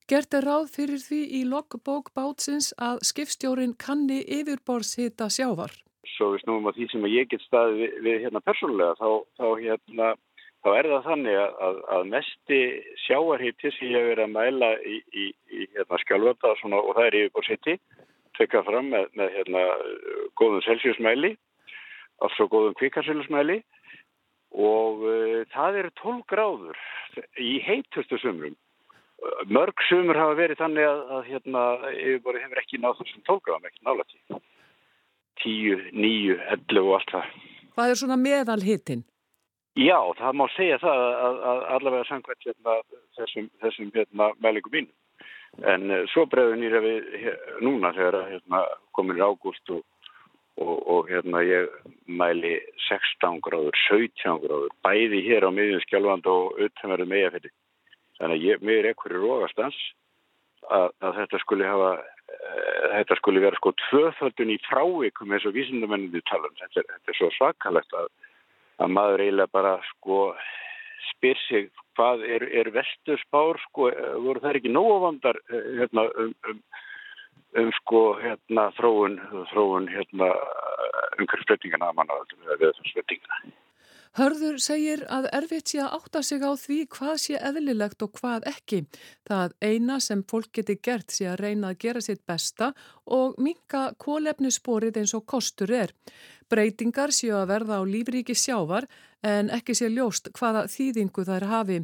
Gert 0.07 0.37
er 0.39 0.47
ráð 0.47 0.69
fyrir 0.71 1.01
því 1.03 1.21
í 1.35 1.41
logbók 1.51 2.13
bátsins 2.15 2.71
að 2.79 3.01
skipstjórin 3.09 3.75
kanni 3.75 4.21
yfirborðshita 4.37 5.27
sjávar. 5.35 5.75
Svo 6.15 6.31
við 6.37 6.45
snúum 6.45 6.69
að 6.71 6.79
því 6.79 6.87
sem 6.93 7.09
ég 7.11 7.33
get 7.33 7.43
staðið 7.49 7.81
við, 7.81 7.97
við 8.07 8.21
hérna 8.23 8.43
persónulega 8.47 8.95
þá, 9.01 9.09
þá 9.41 9.49
hérna 9.65 10.13
þá 10.67 10.73
er 10.75 10.89
það 10.91 11.05
þannig 11.07 11.37
að, 11.39 11.77
að 11.95 12.09
mesti 12.11 12.59
sjáarhýtti 13.05 13.71
sem 13.77 13.93
ég 13.93 14.01
hef 14.01 14.09
verið 14.11 14.25
að 14.25 14.33
mæla 14.35 14.71
í, 14.83 14.97
í, 15.15 15.27
í 15.55 15.69
hérna, 15.77 16.01
skjálfanda 16.03 16.53
og 16.57 16.91
það 16.97 17.03
er 17.05 17.19
yfirbór 17.21 17.47
sitti, 17.47 17.77
tekka 18.39 18.65
fram 18.67 18.91
með, 18.91 19.07
með 19.15 19.33
hérna, 19.37 19.63
góðum 20.41 20.65
selsjusmæli, 20.67 21.33
alls 22.27 22.43
og 22.43 22.51
góðum 22.51 22.77
kvikarsilusmæli 22.81 23.61
og 24.57 25.07
uh, 25.07 25.41
það 25.55 25.81
eru 25.85 25.95
12 26.03 26.21
gráður 26.33 26.85
í 27.39 27.57
heitustu 27.63 28.19
sumrum. 28.19 28.59
Mörg 29.49 29.81
sumur 29.87 30.19
hafa 30.19 30.35
verið 30.37 30.61
þannig 30.61 30.91
að, 30.91 31.03
að 31.15 31.29
hérna, 31.31 31.67
yfirbóri 31.95 32.43
hefur 32.43 32.63
ekki 32.65 32.83
náð 32.83 33.03
þessum 33.05 33.27
12 33.31 33.45
gráðum, 33.47 33.71
ekki 33.71 33.87
nála 33.87 34.11
tí. 34.11 34.41
10, 35.47 35.91
9, 35.95 36.41
11 36.59 36.83
og 36.83 36.97
allt 36.99 37.13
það. 37.15 37.37
Hvað 37.77 37.93
er 37.93 38.01
svona 38.01 38.19
meðal 38.19 38.65
hittin? 38.65 39.07
Já, 39.77 39.99
það 40.17 40.37
má 40.41 40.47
segja 40.55 40.79
það 40.81 41.03
að, 41.05 41.35
að 41.51 41.59
allavega 41.75 42.05
sangvært 42.09 42.47
hérna, 42.47 42.77
þessum, 43.19 43.49
þessum 43.61 43.91
hérna, 43.93 44.31
mælingum 44.41 44.73
mínum. 44.73 44.95
En 45.69 45.91
uh, 45.93 46.07
svo 46.13 46.25
bregður 46.33 46.57
nýra 46.61 46.81
við 46.85 47.11
núna 47.65 47.91
þegar 47.97 48.17
hérna, 48.31 48.63
komin 48.97 49.21
í 49.21 49.25
ágúst 49.25 49.73
og, 49.75 49.83
og, 50.57 50.81
og 50.81 51.11
hérna, 51.13 51.43
ég 51.45 51.69
mæli 52.09 52.55
16 52.89 53.43
gráður, 53.45 53.77
17 53.85 54.41
gráður, 54.47 54.73
bæði 54.87 55.21
hér 55.29 55.45
á 55.45 55.51
miðjum 55.53 55.85
skjálfand 55.85 56.29
og 56.33 56.57
auðvitaðverðu 56.57 57.09
megafili. 57.13 57.53
Þannig 58.17 58.37
að 58.39 58.47
ég, 58.49 58.65
mér 58.65 58.81
er 58.81 58.93
ekkur 58.95 59.13
í 59.13 59.21
rógastans 59.21 59.81
að, 60.73 60.89
að 61.05 61.19
þetta 61.19 61.43
skuli 61.43 61.69
hafa, 61.69 61.91
uh, 62.01 62.87
þetta 62.95 63.21
skuli 63.21 63.45
vera 63.45 63.61
sko 63.61 63.75
tvöföldun 63.91 64.57
í 64.57 64.63
frávikum 64.71 65.37
eins 65.37 65.45
og 65.45 65.53
vísindamenninni 65.59 66.25
tala 66.33 66.49
um. 66.49 66.57
Þetta, 66.65 66.87
þetta 66.95 67.13
er 67.13 67.21
svo 67.21 67.31
svakalegt 67.37 68.01
að 68.01 68.09
að 68.83 68.93
maður 68.93 69.25
eiginlega 69.25 69.55
bara 69.57 69.75
sko 69.91 70.21
spyr 71.11 71.39
sig 71.47 71.69
hvað 71.97 72.25
er, 72.29 72.45
er 72.61 72.71
vestur 72.75 73.21
spár 73.25 73.61
sko, 73.69 73.91
voru 74.25 74.43
það 74.43 74.59
ekki 74.61 74.73
nógavandar 74.73 75.39
eh, 75.49 75.69
hérna, 75.81 76.07
um, 76.21 76.35
um, 76.51 76.59
um 77.63 77.71
sko 77.81 78.03
hérna 78.21 78.69
þróun, 78.77 79.21
þróun 79.53 79.89
hérna 79.93 80.33
umhverfsbreytingana 81.17 81.91
að 81.91 82.01
manna 82.01 82.19
við 82.29 82.67
þessum 82.67 82.93
breytingana. 82.93 83.55
Hörður 84.17 84.57
segir 84.65 85.03
að 85.13 85.27
erfitt 85.37 85.75
sé 85.75 85.81
að 85.85 85.95
átta 85.99 86.21
sig 86.25 86.41
á 86.41 86.57
því 86.57 86.77
hvað 86.95 87.17
sé 87.21 87.35
eðlilegt 87.37 88.05
og 88.07 88.15
hvað 88.17 88.47
ekki. 88.49 88.79
Það 89.29 89.53
eina 89.61 89.99
sem 90.01 90.23
fólk 90.31 90.49
geti 90.57 90.79
gert 90.81 91.13
sé 91.13 91.27
að 91.29 91.43
reyna 91.43 91.75
að 91.75 91.83
gera 91.85 92.01
sitt 92.01 92.23
besta 92.25 92.71
og 93.13 93.37
minka 93.37 93.91
kólefnissporið 94.01 95.03
eins 95.03 95.13
og 95.19 95.27
kostur 95.29 95.75
er. 95.83 95.93
Breytingar 96.49 97.13
séu 97.13 97.35
að 97.37 97.51
verða 97.53 97.77
á 97.77 97.83
lífríki 97.85 98.33
sjávar 98.33 98.89
en 99.21 99.53
ekki 99.53 99.77
sé 99.77 99.93
ljóst 99.93 100.33
hvaða 100.33 100.65
þýðingu 100.73 101.27
þær 101.29 101.49
hafi. 101.53 101.83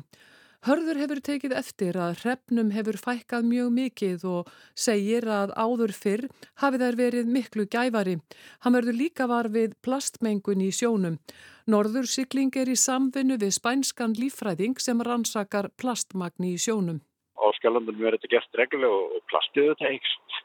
Hörður 0.63 0.99
hefur 1.01 1.19
tekið 1.27 1.53
eftir 1.59 1.97
að 1.99 2.21
hrefnum 2.21 2.69
hefur 2.71 2.95
fækkað 3.03 3.47
mjög 3.51 3.71
mikið 3.75 4.27
og 4.31 4.51
segir 4.79 5.25
að 5.27 5.51
áður 5.59 5.91
fyrr 5.97 6.23
hafi 6.63 6.79
þær 6.79 6.99
verið 7.01 7.33
miklu 7.37 7.65
gæfari. 7.67 8.15
Hann 8.63 8.77
verður 8.77 8.95
líka 9.01 9.27
var 9.27 9.49
við 9.51 9.75
plastmengun 9.83 10.63
í 10.63 10.71
sjónum. 10.71 11.19
Norður 11.67 12.07
sykling 12.07 12.55
er 12.63 12.71
í 12.71 12.79
samvinnu 12.79 13.41
við 13.43 13.57
spænskan 13.59 14.15
lífræðing 14.15 14.79
sem 14.79 15.03
rannsakar 15.03 15.73
plastmagni 15.83 16.55
í 16.55 16.63
sjónum. 16.63 17.03
Á 17.43 17.47
skjálfandunum 17.59 18.07
er 18.07 18.21
þetta 18.21 18.33
gert 18.37 18.63
reglulega 18.63 19.03
og 19.19 19.29
plastið 19.35 19.73
þetta 19.73 19.91
eikst. 19.91 20.41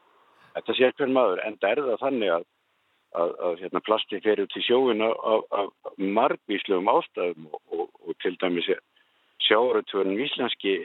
Þetta 0.57 0.79
sé 0.81 0.93
hver 0.97 1.13
maður 1.13 1.45
en 1.45 1.61
það 1.61 1.75
er 1.75 1.85
það 1.91 2.05
þannig 2.07 2.35
að 2.39 2.51
að, 3.17 3.31
að 3.37 3.61
hérna, 3.61 3.85
plasti 3.85 4.19
fer 4.25 4.41
út 4.43 4.57
í 4.57 4.65
sjóin 4.65 5.05
af 5.05 5.69
margvíslegum 5.97 6.89
ástæðum 6.91 7.49
og, 7.53 7.61
og, 7.71 7.89
og 8.01 8.17
til 8.23 8.33
dæmis 8.41 8.67
sjáarötuðurinn 9.47 10.23
íslenski 10.25 10.77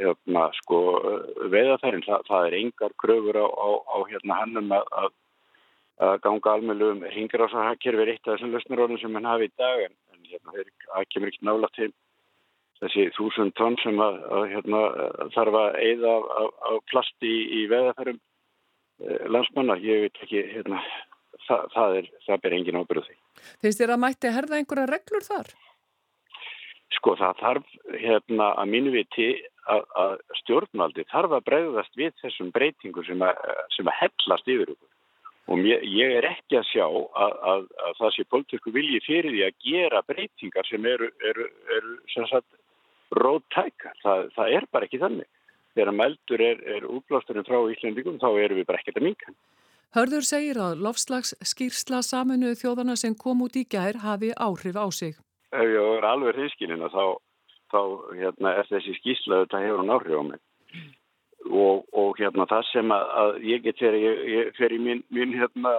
hérna, 0.00 0.46
sko, 0.58 0.80
veðafærin, 1.52 2.04
það, 2.06 2.28
það 2.28 2.46
er 2.48 2.58
engar 2.60 2.94
kröfur 3.02 3.40
á, 3.40 3.46
á, 3.46 3.68
á 3.84 3.96
hérna, 4.10 4.38
hannum 4.42 4.76
að, 4.76 5.10
að 6.00 6.14
ganga 6.24 6.54
almeinlegum 6.56 7.02
hingráðsahakir 7.12 7.98
við 8.00 8.14
eitt 8.14 8.28
af 8.28 8.36
þessum 8.36 8.54
lösnarónum 8.56 9.00
sem 9.02 9.18
hann 9.18 9.28
hafi 9.28 9.50
í 9.50 9.56
dag 9.60 9.84
en, 9.86 9.96
en 10.14 10.30
hérna, 10.30 10.64
það 10.86 11.10
kemur 11.14 11.32
ekki 11.32 11.48
nála 11.48 11.70
til 11.76 11.90
þessi 12.80 13.06
þúsund 13.16 13.54
tonn 13.60 13.76
sem 13.82 14.00
að, 14.00 14.18
að 14.32 14.48
hérna, 14.54 14.82
þarf 15.36 15.60
að 15.60 15.78
eigða 15.84 16.16
af 16.72 16.82
plasti 16.90 17.28
í, 17.28 17.40
í 17.60 17.62
veðafærum 17.70 18.20
eh, 18.20 19.24
landsmanna, 19.28 19.76
ég 19.84 20.06
veit 20.06 20.22
ekki 20.24 20.44
hérna 20.54 20.80
það, 21.46 21.66
það, 21.74 21.96
er, 21.98 22.12
það 22.26 22.44
ber 22.44 22.56
engin 22.56 22.80
ábyrðu 22.80 23.04
því. 23.08 23.18
Þeist 23.64 23.82
þér 23.82 23.94
að 23.96 24.02
mætti 24.04 24.32
herða 24.36 24.60
einhverja 24.60 24.90
reglur 24.90 25.26
þar? 25.26 25.52
Sko 26.96 27.14
það 27.18 27.40
þarf 27.40 27.74
hérna 28.02 28.52
að 28.58 28.70
mínu 28.72 28.92
viti 28.94 29.28
að, 29.70 29.84
að 30.02 30.14
stjórnvaldi 30.40 31.04
þarf 31.10 31.36
að 31.36 31.44
breyðast 31.48 31.98
við 31.98 32.14
þessum 32.22 32.50
breytingu 32.54 33.04
sem 33.06 33.22
að, 33.22 33.44
að 33.78 33.92
hellast 34.00 34.50
yfir 34.50 34.72
okkur. 34.74 34.88
Og 35.50 35.58
mér, 35.58 35.82
ég 35.82 36.16
er 36.18 36.26
ekki 36.28 36.60
að 36.60 36.66
sjá 36.68 36.84
að, 36.86 37.36
að, 37.52 37.62
að 37.86 37.94
það 37.98 38.12
sé 38.14 38.24
politísku 38.30 38.72
vilji 38.74 39.00
fyrir 39.02 39.34
því 39.34 39.44
að 39.46 39.62
gera 39.66 40.02
breytingar 40.06 40.68
sem 40.68 40.84
eru, 40.86 41.08
eru, 41.26 41.46
eru 41.76 41.94
sem 42.12 42.26
sagt 42.30 42.58
róttækar. 43.18 43.96
Það, 44.02 44.26
það 44.36 44.56
er 44.58 44.66
bara 44.70 44.86
ekki 44.86 45.00
þannig. 45.02 45.30
Þegar 45.74 45.96
meldur 45.96 46.44
er, 46.44 46.62
er 46.76 46.86
útblásturinn 46.90 47.46
frá 47.46 47.58
Íslandingum 47.72 48.20
þá 48.22 48.28
erum 48.32 48.60
við 48.60 48.68
bara 48.68 48.82
ekkert 48.82 49.00
að 49.00 49.08
minka. 49.08 49.34
Hörður 49.94 50.26
segir 50.26 50.58
að 50.62 50.84
lofslags 50.86 51.32
skýrsla 51.42 51.98
saminuð 52.06 52.60
þjóðana 52.60 52.94
sem 52.98 53.14
kom 53.18 53.42
út 53.42 53.58
í 53.58 53.64
gær 53.66 53.98
hafi 54.04 54.30
áhrif 54.38 54.78
á 54.78 54.86
sig. 54.94 55.18
Ef 55.50 55.66
ég 55.66 55.96
er 55.98 56.06
alveg 56.06 56.36
hriskinin 56.36 56.86
þá, 56.92 57.18
þá 57.72 57.80
hérna, 58.14 58.54
er 58.60 58.68
þessi 58.70 58.94
skýrsla 59.00 59.42
þetta 59.44 59.62
hefur 59.64 59.82
hún 59.82 59.94
áhrif 59.96 60.20
á 60.20 60.24
mig. 60.28 60.44
Og, 61.50 61.82
og 61.96 62.20
hérna 62.20 62.46
það 62.50 62.66
sem 62.70 62.92
að, 62.94 63.04
að 63.22 63.30
ég 63.48 63.64
get 63.64 63.80
fyrir, 63.80 64.78
mín, 64.78 65.02
mín 65.10 65.34
hérna, 65.34 65.74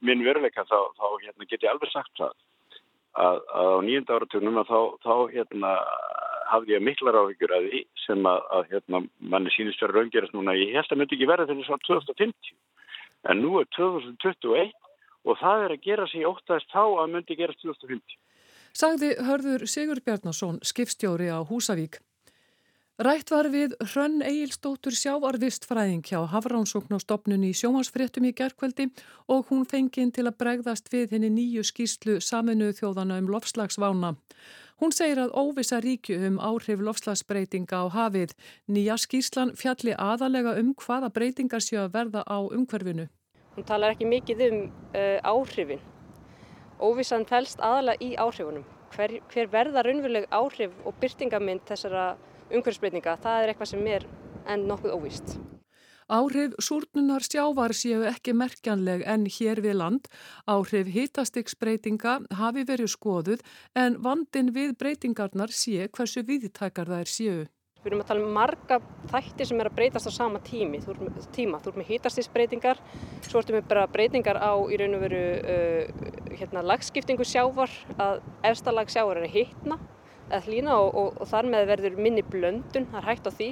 minn 0.00 0.24
veruleika 0.24 0.64
þá, 0.66 0.78
þá 0.96 1.06
hérna, 1.22 1.46
get 1.46 1.62
ég 1.62 1.70
alveg 1.70 1.92
sagt 1.92 2.14
það 2.18 2.34
að, 3.16 3.38
að 3.60 3.72
á 3.76 3.78
nýjönda 3.86 4.16
áratugnum 4.16 4.60
að 4.62 4.72
þá, 4.72 4.80
þá 5.04 5.14
hérna, 5.34 5.72
hafði 6.50 6.76
ég 6.76 6.84
miklar 6.84 7.18
áhyggjur 7.20 7.54
að 7.56 7.68
því 7.70 7.82
sem 8.04 8.28
að, 8.30 8.58
hérna, 8.72 9.02
manni 9.34 9.52
sínist 9.54 9.82
verið 9.82 10.00
raungerast 10.00 10.34
núna. 10.36 10.56
Ég 10.58 10.74
held 10.76 10.92
að 10.92 11.00
myndi 11.00 11.16
ekki 11.18 11.30
verða 11.30 11.48
fyrir 11.50 11.68
svo 11.68 11.78
2050 11.86 12.54
en 13.30 13.42
nú 13.42 13.56
er 13.60 13.66
2021 13.74 14.74
og 15.26 15.40
það 15.40 15.64
er 15.64 15.74
að 15.74 15.84
gera 15.86 16.06
sig 16.10 16.26
óttast 16.28 16.70
þá 16.70 16.82
að 16.84 17.12
myndi 17.14 17.38
gerast 17.38 17.62
2050. 17.64 18.18
Sagði 18.76 19.14
hörður 19.24 19.62
Sigur 19.72 20.02
Bjarnason, 20.04 20.58
skipstjóri 20.60 21.30
á 21.32 21.40
Húsavík. 21.48 21.96
Rætt 23.00 23.30
var 23.32 23.48
við 23.52 23.72
Hrönn 23.80 24.20
Egilstóttur 24.24 24.92
sjávarvistfræðing 24.96 26.02
hjá 26.04 26.18
Hafránsókn 26.28 26.96
á 26.96 27.00
stopnun 27.00 27.46
í 27.48 27.54
sjómansfréttum 27.56 28.28
í 28.28 28.34
gerðkveldi 28.36 28.88
og 29.32 29.48
hún 29.48 29.64
fengið 29.68 30.12
til 30.18 30.26
að 30.28 30.36
bregðast 30.42 30.92
við 30.92 31.16
henni 31.16 31.32
nýju 31.32 31.64
skýslu 31.70 32.18
saminuð 32.20 32.76
þjóðana 32.82 33.20
um 33.22 33.32
lofslagsvána. 33.32 34.12
Hún 34.76 34.92
segir 34.92 35.24
að 35.24 35.32
óvisa 35.32 35.80
ríkju 35.80 36.20
um 36.28 36.36
áhrif 36.36 36.84
lofslagsbreytinga 36.84 37.80
á 37.80 37.84
hafið. 37.96 38.36
Nýja 38.68 39.00
skýslan 39.00 39.56
fjalli 39.56 39.96
aðalega 39.96 40.56
um 40.60 40.74
hvaða 40.76 41.12
breytingar 41.16 41.64
séu 41.64 41.80
að 41.86 41.94
verða 41.96 42.28
á 42.28 42.44
umhverfinu. 42.44 43.08
Hún 43.56 43.64
talar 43.64 43.96
ekki 43.96 44.08
mikið 44.08 44.48
um 44.50 44.64
uh, 44.92 45.20
áhrifin. 45.24 45.80
Óvisan 46.76 47.24
fælst 47.24 47.60
aðalega 47.64 48.04
í 48.04 48.14
áhrifunum. 48.20 48.64
Hver, 48.92 49.18
hver 49.32 49.48
verða 49.52 49.82
raunveruleg 49.84 50.26
áhrif 50.30 50.72
og 50.84 50.96
byrtingamind 51.00 51.64
þessara 51.68 52.06
umhverfsbreytinga, 52.52 53.16
það 53.24 53.42
er 53.42 53.52
eitthvað 53.52 53.70
sem 53.72 53.86
er 53.90 54.08
enn 54.46 54.66
nokkuð 54.68 54.96
óvíst. 54.96 55.36
Áhrif 56.06 56.52
súrnunar 56.62 57.24
sjávar 57.26 57.72
séu 57.74 58.04
ekki 58.06 58.36
merkjanleg 58.36 59.02
en 59.10 59.24
hér 59.26 59.58
við 59.64 59.80
land. 59.80 60.06
Áhrif 60.46 60.92
hitastiksbreytinga 60.94 62.20
hafi 62.38 62.62
verið 62.68 62.92
skoðuð 62.92 63.42
en 63.74 63.98
vandin 64.04 64.52
við 64.54 64.76
breytingarnar 64.78 65.50
sé 65.50 65.88
hversu 65.88 66.22
viðtækar 66.28 66.92
er 67.00 67.10
séu. 67.10 67.40
Við 67.86 67.92
erum 67.92 68.00
að 68.02 68.08
tala 68.08 68.22
um 68.24 68.32
marga 68.34 68.76
þættir 69.12 69.46
sem 69.46 69.60
er 69.62 69.68
að 69.68 69.76
breytast 69.76 70.08
á 70.10 70.12
sama 70.16 70.40
tími, 70.42 70.80
þú 70.82 70.96
ert, 70.96 71.26
tíma. 71.36 71.60
Þú 71.62 71.70
ert 71.70 71.76
með 71.78 71.90
hitastiksbreytingar, 71.92 72.80
svo 73.22 73.38
ertum 73.38 73.54
við 73.60 73.68
bara 73.70 73.84
breytingar 73.94 74.40
á 74.42 74.58
í 74.58 74.78
raun 74.80 74.96
og 74.98 75.04
veru 75.04 75.20
uh, 75.38 76.08
hérna, 76.32 76.64
lagskiptingu 76.66 77.22
sjávar, 77.22 77.70
að 77.94 78.24
efsta 78.50 78.74
lag 78.74 78.90
sjávar 78.90 79.20
er 79.20 79.28
að 79.28 79.36
hitna 79.38 79.78
eða 80.32 80.42
hlýna 80.48 80.80
og, 80.80 80.98
og, 80.98 81.22
og 81.22 81.30
þar 81.30 81.50
með 81.52 81.70
verður 81.70 82.02
minni 82.08 82.26
blöndun, 82.26 82.90
það 82.90 82.98
er 83.04 83.08
hægt 83.12 83.30
á 83.30 83.32
því. 83.38 83.48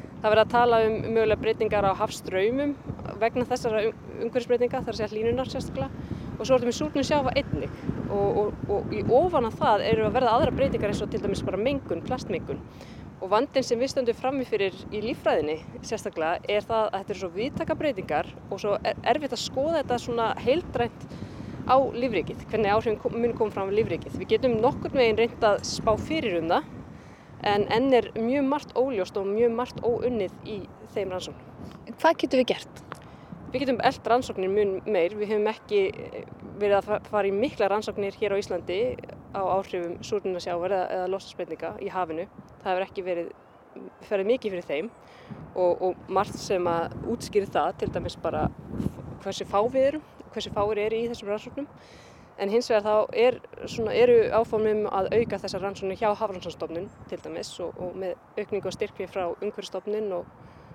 Það 0.00 0.28
verður 0.30 0.44
að 0.46 0.56
tala 0.56 0.80
um 0.86 0.98
mögulega 1.04 1.42
breytingar 1.44 1.90
á 1.92 1.92
hafströymum 2.00 2.74
vegna 3.20 3.44
þessara 3.52 3.84
umhverfisbreytinga, 3.90 4.80
þar 4.88 4.96
sé 4.96 5.04
að 5.04 5.18
hlýnunar 5.18 5.52
sérstaklega 5.52 5.92
og 6.38 6.48
svo 6.48 6.56
erum 6.56 6.70
við 6.70 6.78
súrnum 6.78 7.04
sjáfa 7.06 7.36
einnig 7.36 7.70
og, 8.10 8.54
og 8.72 8.94
í 8.96 9.04
ofan 9.12 9.46
að 9.50 9.58
það 9.60 9.84
eru 9.90 10.06
að 10.08 10.16
verða 10.16 10.32
aðra 10.38 10.54
breytingar 10.56 10.90
eins 10.90 11.02
og 11.04 11.12
til 11.12 11.20
dæmis 11.22 11.44
bara 11.46 11.60
mengun, 11.60 12.02
plastmengun 12.08 12.62
og 13.24 13.30
vandin 13.32 13.64
sem 13.64 13.80
við 13.80 13.94
stöndum 13.94 14.16
framifyrir 14.18 14.74
í 14.92 15.00
lífræðinni 15.00 15.56
sérstaklega 15.80 16.42
er 16.44 16.66
það 16.66 16.82
að 16.90 16.96
þetta 16.98 17.14
eru 17.14 17.20
svo 17.22 17.30
viðtaka 17.32 17.76
breytingar 17.80 18.28
og 18.52 18.60
svo 18.60 18.74
er 18.84 18.98
erfitt 19.14 19.32
að 19.32 19.40
skoða 19.40 19.78
þetta 19.80 19.98
svona 20.02 20.26
heildrænt 20.44 21.06
á 21.64 21.76
lífrikið, 21.96 22.44
hvernig 22.50 22.74
áhrifin 22.74 23.16
mun 23.16 23.32
koma 23.32 23.54
fram 23.54 23.72
á 23.72 23.76
lífrikið. 23.78 24.18
Við 24.20 24.32
getum 24.34 24.58
nokkur 24.60 24.92
meginn 24.92 25.16
reynd 25.22 25.46
að 25.48 25.62
spá 25.64 25.94
fyrir 25.96 26.36
um 26.42 26.52
það 26.52 26.68
en 27.54 27.64
enn 27.72 27.96
er 27.96 28.10
mjög 28.18 28.48
margt 28.50 28.76
óljóst 28.76 29.16
og 29.20 29.30
mjög 29.32 29.56
margt 29.56 29.80
óunnið 29.80 30.36
í 30.44 30.58
þeim 30.92 31.16
rannsóknum. 31.16 31.48
Hvað 31.96 32.20
getum 32.20 32.44
við 32.44 32.50
gert? 32.52 32.83
Við 33.54 33.62
getum 33.62 33.78
eld 33.86 34.08
rannsóknir 34.10 34.50
mun 34.50 34.72
meir. 34.90 35.14
Við 35.14 35.30
hefum 35.30 35.50
ekki 35.52 35.82
eh, 35.94 36.24
verið 36.58 36.80
að 36.80 37.06
fara 37.06 37.30
í 37.30 37.34
mikla 37.34 37.70
rannsóknir 37.70 38.18
hér 38.18 38.34
á 38.34 38.40
Íslandi 38.40 38.78
á 39.30 39.42
áhrifum 39.42 40.00
súrnunasjávar 40.02 40.74
eða, 40.74 40.88
eða 40.96 41.12
losaspenninga 41.14 41.70
í 41.78 41.92
hafinu. 41.94 42.26
Það 42.64 42.70
hefur 42.72 42.86
ekki 42.88 43.06
verið, 43.06 43.30
ferið 44.08 44.30
mikið 44.32 44.56
fyrir 44.56 44.68
þeim 44.72 44.90
og, 45.54 45.86
og 45.86 46.10
margt 46.10 46.40
sem 46.42 46.66
að 46.66 46.98
útskýri 47.14 47.46
það, 47.46 47.70
til 47.78 47.92
dæmis 47.94 48.18
bara 48.26 48.48
hversu 49.22 49.46
fá 49.46 49.60
við 49.70 49.88
erum 49.92 50.10
hversu 50.34 50.50
fáir 50.54 50.80
eru 50.82 50.98
í 50.98 51.08
þessum 51.10 51.30
rannsóknum 51.30 51.68
en 52.42 52.50
hins 52.50 52.68
vegar 52.70 52.82
þá 52.82 53.18
er, 53.24 53.36
svona, 53.70 53.94
eru 53.94 54.16
áformum 54.34 54.88
að 54.90 55.12
auka 55.14 55.38
þessar 55.44 55.62
rannsóknir 55.62 56.00
hjá 56.00 56.08
Hafrannsóknstofnun 56.18 56.88
til 57.10 57.20
dæmis 57.22 57.52
og, 57.62 57.76
og 57.78 57.94
með 58.02 58.16
aukningu 58.40 58.70
og 58.70 58.74
styrkvi 58.74 59.06
frá 59.10 59.28
umhverfstofnun 59.30 60.10
og, 60.18 60.32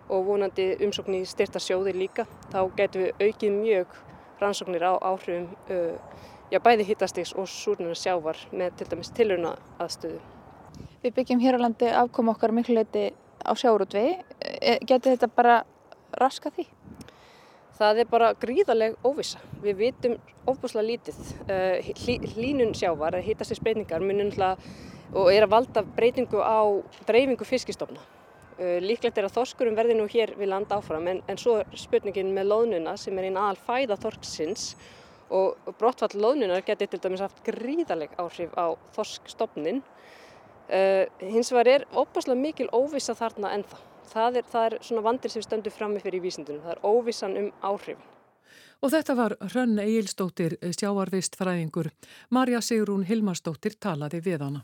og 0.09 0.25
vonandi 0.27 0.71
umsókn 0.85 1.19
í 1.19 1.25
styrta 1.29 1.61
sjóðir 1.61 1.97
líka 1.99 2.25
þá 2.49 2.59
getum 2.77 3.05
við 3.05 3.23
aukið 3.27 3.55
mjög 3.55 3.95
rannsóknir 4.41 4.85
á 4.85 4.93
áhrifum 4.97 5.49
uh, 5.69 5.95
já, 6.51 6.59
bæði 6.63 6.87
hittastiks 6.89 7.33
og 7.37 7.49
súrnuna 7.51 7.97
sjávar 7.97 8.39
með 8.51 8.79
til 8.79 8.89
dæmis 8.91 9.13
tilurna 9.15 9.55
aðstöðu. 9.79 10.19
Við 11.03 11.15
byggjum 11.15 11.43
hér 11.43 11.59
á 11.59 11.63
landi 11.63 11.91
afkom 12.01 12.31
okkar 12.33 12.53
miklu 12.55 12.75
leiti 12.79 13.09
á 13.39 13.51
sjáurútvegi. 13.55 14.17
E, 14.41 14.77
Getur 14.83 15.13
þetta 15.13 15.29
bara 15.31 15.61
raska 16.19 16.51
því? 16.51 16.67
Það 17.79 18.01
er 18.03 18.09
bara 18.11 18.33
gríðaleg 18.35 18.97
óvisa. 19.07 19.39
Við 19.63 19.77
vitum 19.79 20.17
ofbúslega 20.49 20.87
lítið. 20.89 21.19
Uh, 21.47 22.33
hlínun 22.35 22.73
sjávar, 22.75 23.15
eða 23.15 23.29
hittast 23.29 23.55
í 23.55 23.59
spreytingar, 23.59 24.03
munum 24.03 24.33
og 25.09 25.31
er 25.33 25.45
að 25.45 25.53
valda 25.55 25.83
breytingu 25.95 26.41
á 26.43 26.59
dreifingu 27.07 27.45
fiskistofna. 27.47 28.01
Uh, 28.59 28.77
líklegt 28.83 29.17
er 29.17 29.29
að 29.29 29.37
þorskurum 29.37 29.77
verði 29.77 29.95
nú 29.95 30.07
hér 30.11 30.35
við 30.39 30.51
land 30.51 30.71
áfram 30.75 31.07
en, 31.07 31.21
en 31.31 31.39
svo 31.39 31.59
er 31.61 31.77
spurningin 31.79 32.33
með 32.35 32.49
loðnuna 32.51 32.97
sem 32.99 33.17
er 33.17 33.29
einn 33.29 33.39
aðal 33.39 33.61
fæða 33.67 33.99
þorsksins 34.03 34.73
og 35.29 35.75
brottfall 35.79 36.17
loðnunar 36.17 36.65
getur 36.65 36.89
til 36.89 36.99
dæmis 37.03 37.21
haft 37.21 37.43
gríðaleg 37.45 38.15
áhrif 38.17 38.55
á 38.57 38.73
þorskstofnin. 38.97 39.83
Uh, 40.69 41.05
hins 41.21 41.53
vegar 41.53 41.71
er 41.79 41.87
ofbúslega 41.97 42.37
mikil 42.41 42.67
óvisa 42.73 43.15
þarna 43.17 43.53
ennþá 43.57 43.85
það 44.09 44.39
er, 44.39 44.47
það 44.49 44.67
er 44.67 44.77
svona 44.85 45.05
vandir 45.05 45.33
sem 45.33 45.45
stöndur 45.45 45.75
frammi 45.75 46.01
fyrir 46.03 46.19
í 46.19 46.25
vísindunum, 46.27 46.63
það 46.65 46.75
er 46.75 46.81
óvissan 46.87 47.37
um 47.39 47.51
áhrifin. 47.61 48.07
Og 48.79 48.93
þetta 48.93 49.15
var 49.19 49.35
Hrönn 49.43 49.79
Egilstóttir 49.83 50.55
sjáarvist 50.71 51.35
fræðingur. 51.35 51.91
Marja 52.31 52.61
Sigrún 52.63 53.03
Hilmarsdóttir 53.09 53.75
talaði 53.75 54.21
við 54.23 54.45
hana. 54.45 54.63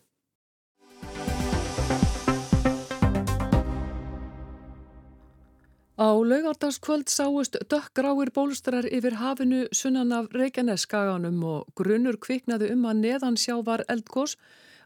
Á 5.95 6.11
laugardaskvöld 6.11 7.07
sáust 7.07 7.55
dökkgráir 7.71 8.29
bólstrar 8.35 8.85
yfir 8.91 9.15
hafinu 9.15 9.63
sunnan 9.71 10.11
af 10.11 10.27
Reykjaneskaganum 10.35 11.43
og 11.47 11.71
grunnur 11.79 12.17
kviknaði 12.19 12.73
um 12.73 12.83
að 12.89 13.01
neðan 13.05 13.37
sjá 13.39 13.55
var 13.63 13.85
eldgós 13.87 14.35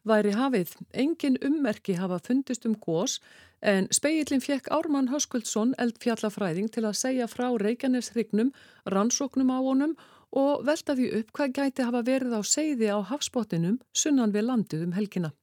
væri 0.05 0.35
hafið. 0.37 0.75
Engin 0.93 1.39
ummerki 1.41 1.97
hafa 1.97 2.19
fundist 2.21 2.65
um 2.69 2.75
gós 2.77 3.17
En 3.61 3.89
speillin 3.91 4.39
fjekk 4.39 4.69
Ármann 4.71 5.09
Höskuldsson 5.11 5.73
eldfjallafræðing 5.83 6.69
til 6.71 6.85
að 6.87 6.95
segja 6.95 7.27
frá 7.27 7.49
Reykjanesrygnum, 7.59 8.53
rannsóknum 8.87 9.51
á 9.51 9.59
honum 9.59 9.97
og 10.31 10.63
velta 10.63 10.95
því 10.95 11.09
upp 11.19 11.33
hvað 11.35 11.55
gæti 11.57 11.83
hafa 11.83 12.05
verið 12.07 12.37
á 12.39 12.41
segði 12.45 12.87
á 12.87 12.99
hafsbótinum 13.03 13.81
sunnan 13.91 14.31
við 14.31 14.47
landið 14.47 14.85
um 14.87 14.95
helgina. 14.95 15.33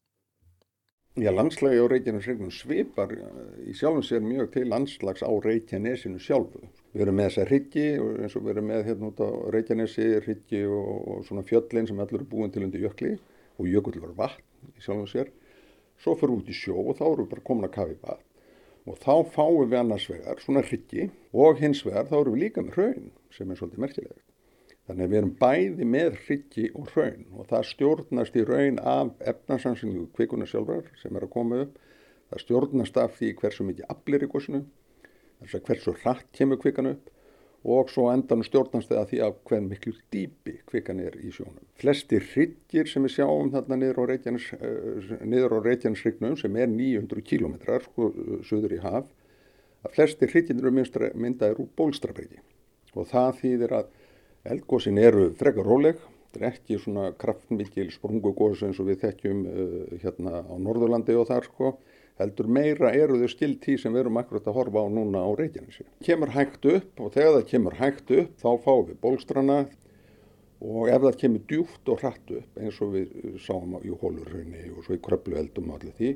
Já, 1.16 1.31
landslagi 1.33 1.81
á 1.81 1.88
Reykjanesrygnum 1.88 2.50
svipar 2.52 3.14
í 3.64 3.72
sjálfum 3.72 4.02
sér 4.05 4.20
mjög 4.20 4.50
til 4.52 4.66
landslags 4.68 5.22
á 5.24 5.33
Reykjanesinu 5.33 6.20
sjálfu. 6.20 6.61
Við 6.92 7.05
erum 7.07 7.16
með 7.16 7.31
þessa 7.31 7.46
hryggi 7.48 7.87
eins 7.96 8.37
og 8.37 8.44
við 8.44 8.52
erum 8.52 8.68
með 8.68 8.83
hérna 8.90 9.09
út 9.09 9.22
á 9.24 9.29
Reykjanesi, 9.55 10.11
hryggi 10.26 10.61
og, 10.68 10.92
og 11.09 11.24
svona 11.24 11.46
fjöllin 11.48 11.88
sem 11.88 12.05
allur 12.05 12.20
er 12.20 12.29
búin 12.29 12.52
til 12.52 12.66
undir 12.66 12.85
jökli 12.85 13.14
og 13.57 13.72
jökull 13.72 13.96
var 14.02 14.12
vatn 14.20 14.76
í 14.76 14.85
sjálfum 14.85 15.09
sér 15.09 15.33
svo 16.05 16.18
fyrir 16.20 16.37
út 16.37 16.52
í 16.52 16.61
sjó 16.61 16.76
og 16.85 17.00
þá 17.00 17.07
erum 17.09 17.24
við 17.24 17.33
bara 17.33 17.46
komin 17.48 17.70
að 17.70 17.74
kafi 17.79 17.98
bað 18.05 18.20
og 18.85 19.00
þá 19.00 19.14
fáum 19.38 19.72
við 19.72 19.81
annars 19.81 20.11
vegar 20.12 20.44
svona 20.44 20.66
hryggi 20.68 21.09
og 21.33 21.64
hins 21.64 21.81
vegar 21.88 22.12
þá 22.12 22.16
erum 22.20 22.37
við 22.37 22.44
líka 22.44 22.66
með 22.66 22.76
hraun 22.76 23.12
sem 23.33 23.48
er 23.48 23.57
svolítið 23.62 23.87
merkilegt. 23.87 24.26
Þannig 24.87 25.03
að 25.03 25.11
við 25.11 25.18
erum 25.18 25.35
bæði 25.40 25.87
með 25.90 26.16
hryggi 26.22 26.68
og 26.79 26.92
hraun 26.94 27.25
og 27.35 27.49
það 27.51 27.68
stjórnast 27.72 28.37
í 28.38 28.44
raun 28.46 28.79
af 28.79 29.27
efnarsansingu 29.33 30.07
kvikuna 30.14 30.46
sjálfar 30.46 30.87
sem 31.01 31.16
er 31.18 31.27
að 31.27 31.33
koma 31.35 31.64
upp. 31.64 31.75
Það 32.31 32.42
stjórnast 32.44 33.01
af 33.03 33.18
því 33.18 33.33
hversu 33.40 33.66
mikið 33.66 33.90
aflir 33.90 34.27
í 34.27 34.31
góðsunu, 34.31 34.62
hversu 35.42 35.94
hratt 36.03 36.31
kemur 36.35 36.61
kvikan 36.62 36.92
upp 36.92 37.12
og 37.66 37.90
svo 37.90 38.07
endan 38.12 38.44
stjórnast 38.46 38.92
það 38.92 39.01
að 39.01 39.09
því 39.11 39.20
að 39.27 39.38
hvern 39.49 39.68
miklu 39.72 39.92
dýpi 40.14 40.53
kvikan 40.70 41.01
er 41.03 41.16
í 41.18 41.33
sjónum. 41.35 41.64
Flesti 41.81 42.20
hryggir 42.22 42.87
sem 42.87 43.03
við 43.03 43.16
sjáum 43.16 43.51
þarna 43.51 43.79
niður 43.81 44.05
á, 44.07 44.11
Reykjanes, 44.12 44.46
á 44.55 45.59
Reykjanesrygnum 45.66 46.37
sem 46.38 46.59
er 46.62 46.70
900 46.70 47.27
kilometrar 47.27 47.83
sko, 47.88 48.12
söður 48.46 48.77
í 48.77 48.83
haf, 48.85 49.11
að 49.83 49.96
flesti 49.99 50.31
hryggir 50.31 50.61
eru 50.61 50.75
myndaðir 51.18 51.64
úr 51.64 51.72
bólstrabreyki 51.79 52.38
og 52.96 53.11
það 53.11 53.40
þýðir 53.42 53.75
að 53.81 53.90
eldgóðsin 54.53 55.01
eru 55.03 55.31
frekar 55.39 55.67
róleg, 55.67 56.01
þetta 56.33 56.43
er 56.43 56.49
ekki 56.53 56.81
svona 56.83 57.11
kraftmikil 57.19 57.89
sprungugóðs 57.95 58.65
eins 58.67 58.81
og 58.83 58.91
við 58.91 59.03
þekkjum 59.05 59.45
uh, 59.47 59.79
hérna 60.03 60.43
á 60.45 60.55
Norðurlandi 60.63 61.17
og 61.19 61.29
þar 61.31 61.49
sko, 61.49 61.73
heldur 62.21 62.49
meira 62.49 62.93
eru 62.97 63.19
þau 63.21 63.29
skilt 63.33 63.61
tí 63.65 63.77
sem 63.81 63.93
við 63.93 64.07
erum 64.07 64.21
akkurat 64.21 64.47
að 64.49 64.57
horfa 64.57 64.85
á 64.85 64.89
núna 64.89 65.25
á 65.25 65.31
Reykjanesi. 65.37 65.85
Kemur 66.05 66.33
hægt 66.33 66.65
upp 66.71 67.03
og 67.03 67.13
þegar 67.17 67.35
það 67.39 67.51
kemur 67.51 67.77
hægt 67.81 68.15
upp 68.17 68.39
þá 68.41 68.49
fáum 68.65 68.87
við 68.89 69.03
bólstrana 69.03 69.59
og 70.65 70.89
ef 70.89 71.03
það 71.03 71.19
kemur 71.21 71.43
djúft 71.51 71.91
og 71.93 72.01
hratt 72.01 72.31
upp 72.33 72.61
eins 72.61 72.79
og 72.81 72.95
við 72.95 73.41
sáum 73.45 73.77
í 73.83 73.93
hólurhraunni 73.93 74.71
og 74.73 74.87
svo 74.87 74.97
í 74.97 75.03
kröplueldum 75.05 75.69
og 75.69 75.81
allir 75.81 75.97
því 75.99 76.13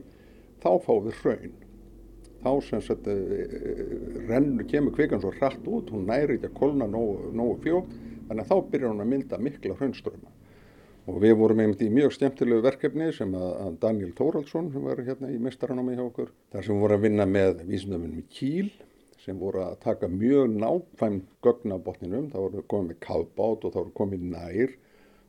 þá 0.62 0.70
fáum 0.86 1.04
við 1.08 1.18
hraun 1.20 1.58
þá 2.40 2.52
sem 2.64 2.84
sagt 2.84 3.08
uh, 3.12 3.18
rennu 4.30 4.64
kemur 4.70 4.96
kvikan 4.96 5.20
svo 5.20 5.34
hratt 5.36 5.66
út 5.68 5.92
hún 5.92 6.08
næri 6.08 6.38
ekki 6.38 6.48
að 6.48 6.56
kolna 6.56 6.88
nógu, 6.88 7.34
nógu 7.36 7.58
fjótt 7.66 7.92
þannig 8.30 8.46
að 8.46 8.52
þá 8.52 8.70
byrjar 8.72 8.94
hún 8.94 9.04
að 9.04 9.10
mynda 9.12 9.40
mikla 9.42 9.78
hraunströma 9.80 10.36
og 11.10 11.16
við 11.24 11.34
vorum 11.40 11.60
einmitt 11.64 11.82
í 11.82 11.90
mjög 11.90 12.14
skemmtilegu 12.14 12.62
verkefni 12.62 13.08
sem 13.16 13.32
að 13.34 13.80
Daniel 13.82 14.12
Þóraldsson 14.14 14.70
sem 14.70 14.84
var 14.86 15.00
hérna 15.02 15.32
í 15.32 15.40
mestaranámi 15.42 15.96
hjá 15.96 16.04
okkur 16.06 16.30
þar 16.54 16.66
sem 16.68 16.84
voru 16.84 16.96
að 16.96 17.08
vinna 17.08 17.26
með 17.26 17.64
vísindöfunum 17.66 18.20
í 18.20 18.28
Kíl 18.30 18.70
sem 19.24 19.40
voru 19.40 19.62
að 19.64 19.76
taka 19.84 20.08
mjög 20.08 20.54
nákvæm 20.56 21.20
gögn 21.44 21.74
á 21.76 21.78
botninum, 21.84 22.30
þá 22.32 22.38
voru 22.40 22.64
komið 22.72 22.88
með 22.92 23.00
kavbát 23.04 23.66
og 23.66 23.74
þá 23.74 23.78
voru 23.82 23.92
komið 24.00 24.24
nær. 24.32 24.76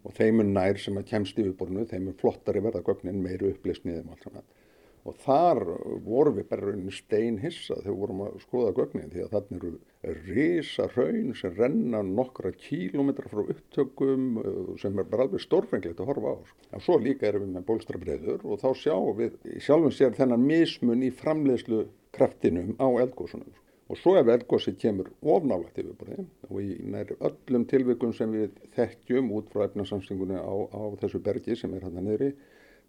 Og 0.01 0.15
þeim 0.17 0.41
er 0.41 0.47
nær 0.49 0.79
sem 0.81 0.97
að 0.97 1.09
kemst 1.11 1.39
yfirborinu, 1.41 1.83
þeim 1.89 2.07
er 2.09 2.17
flottari 2.21 2.63
verða 2.63 2.81
gögnin, 2.87 3.19
meiri 3.21 3.51
upplýsniðum 3.51 4.13
allt 4.13 4.23
saman. 4.25 4.47
Og 5.09 5.15
þar 5.23 5.63
vorum 6.05 6.35
við 6.37 6.45
bara 6.51 6.73
stein 6.93 7.39
hissa 7.41 7.73
þegar 7.79 7.87
við 7.87 8.01
vorum 8.03 8.19
að 8.27 8.35
skoða 8.43 8.73
gögnin 8.77 9.09
því 9.09 9.23
að 9.23 9.31
þarna 9.35 9.57
eru 9.61 10.19
risa 10.27 10.85
raun 10.91 11.31
sem 11.39 11.55
renna 11.57 12.01
nokkra 12.05 12.51
kílometra 12.53 13.31
frá 13.31 13.41
upptökum 13.55 14.27
sem 14.81 15.01
er 15.01 15.09
bara 15.09 15.25
alveg 15.25 15.41
stórfenglegt 15.41 16.03
að 16.03 16.11
horfa 16.11 16.35
á. 16.37 16.37
Og 16.77 16.85
svo 16.85 16.99
líka 17.01 17.29
erum 17.31 17.47
við 17.47 17.55
með 17.55 17.65
bólstrabreiður 17.71 18.45
og 18.45 18.61
þá 18.61 18.69
sjáum 18.83 19.17
við 19.17 19.41
sjálfum 19.65 19.97
sér 19.97 20.13
þennan 20.19 20.45
mismun 20.45 21.03
í 21.07 21.09
framleiðslu 21.23 21.87
kraftinum 22.13 22.77
á 22.77 22.87
eldgósunum. 23.01 23.49
Og 23.91 23.97
svo 23.99 24.13
ef 24.15 24.29
eldgósi 24.31 24.71
kemur 24.79 25.09
ofnálægt 25.19 25.81
yfirborði 25.81 26.23
og 26.47 26.61
í 26.63 26.77
næri 26.93 27.17
öllum 27.27 27.65
tilvikum 27.67 28.13
sem 28.15 28.31
við 28.31 28.53
þekkjum 28.77 29.33
út 29.35 29.49
frá 29.51 29.65
efnarsamstingunni 29.65 30.37
á, 30.39 30.53
á 30.71 30.81
þessu 31.01 31.19
bergi 31.25 31.57
sem 31.59 31.73
er 31.75 31.83
hann 31.89 31.99
niðri, 32.05 32.29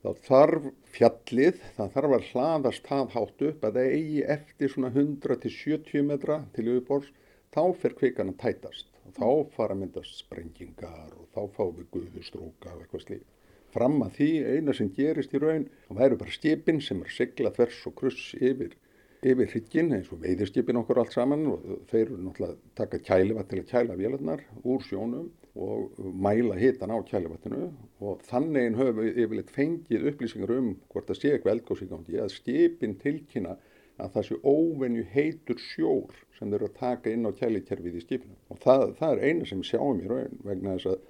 þá 0.03 0.23
þarf 0.27 0.69
fjallið, 0.97 1.59
það 1.77 1.93
þarf 1.97 2.15
að 2.17 2.29
hlaðast 2.31 2.89
það 2.89 3.13
hátt 3.17 3.45
upp 3.49 3.67
að 3.69 3.77
það 3.79 3.93
eigi 3.99 4.23
eftir 4.35 4.73
svona 4.73 4.91
100-70 4.95 6.09
metra 6.09 6.39
til 6.57 6.67
yfirborðs, 6.67 7.13
þá 7.55 7.63
fer 7.83 7.95
kvikan 8.01 8.33
að 8.33 8.41
tætast. 8.43 8.89
Og 9.03 9.15
þá 9.19 9.55
fara 9.57 9.77
að 9.77 9.83
myndast 9.83 10.23
sprengingar 10.23 11.13
og 11.15 11.27
þá 11.35 11.43
fáum 11.57 11.77
við 11.79 11.89
guðustróka 11.95 12.75
og 12.75 12.83
eitthvað 12.83 13.05
slík. 13.07 13.27
Fram 13.73 14.03
að 14.05 14.17
því 14.19 14.31
eina 14.53 14.75
sem 14.77 14.91
gerist 14.93 15.33
í 15.33 15.41
raun, 15.41 15.69
það 15.87 16.01
væru 16.03 16.19
bara 16.21 16.35
skipin 16.35 16.83
sem 16.85 17.01
er 17.03 17.13
sigla 17.15 17.53
þvers 17.55 17.79
og 17.89 17.95
kruss 17.99 18.33
yfir 18.37 18.75
yfir 19.23 19.53
hrygginn 19.53 19.93
eins 19.95 20.11
og 20.11 20.19
veiðirskipin 20.25 20.81
okkur 20.81 20.99
allt 20.99 21.15
saman 21.15 21.45
og 21.53 21.67
þeir 21.93 22.09
eru 22.09 22.17
náttúrulega 22.25 22.57
taka 22.79 22.99
kælivatt 23.07 23.49
til 23.53 23.61
að 23.63 23.69
kæla 23.71 23.99
vélarnar 24.01 24.43
úr 24.67 24.83
sjónum 24.83 25.29
og 25.55 25.99
mæla 25.99 26.57
hitan 26.57 26.95
á 26.95 26.99
kælivattinu 27.05 27.67
og 28.01 28.23
þannig 28.25 28.79
höfum 28.79 29.03
við 29.03 29.19
yfirleitt 29.25 29.53
fengið 29.53 30.07
upplýsingar 30.13 30.55
um 30.57 30.71
hvort 30.89 31.11
það 31.11 31.19
sé 31.19 31.33
eitthvað 31.33 31.55
eldgóðs 31.57 31.85
í 31.85 31.89
gangi 31.91 32.23
að 32.23 32.33
skipin 32.33 32.97
tilkynna 33.03 33.57
að 34.01 34.15
það 34.15 34.27
sé 34.29 34.39
óvenju 34.43 35.05
heitur 35.13 35.61
sjór 35.61 36.17
sem 36.39 36.49
þeir 36.49 36.59
eru 36.59 36.71
að 36.71 36.79
taka 36.81 37.13
inn 37.13 37.29
á 37.29 37.37
kælikerfið 37.37 37.99
í 37.99 38.05
skipinu 38.07 38.39
og 38.49 38.63
það, 38.65 38.87
það 38.99 39.13
er 39.13 39.25
eina 39.29 39.49
sem 39.51 39.65
sjáum 39.67 40.01
í 40.01 40.09
raun 40.09 40.41
vegna 40.47 40.79
þess 40.79 40.95
að 40.95 41.03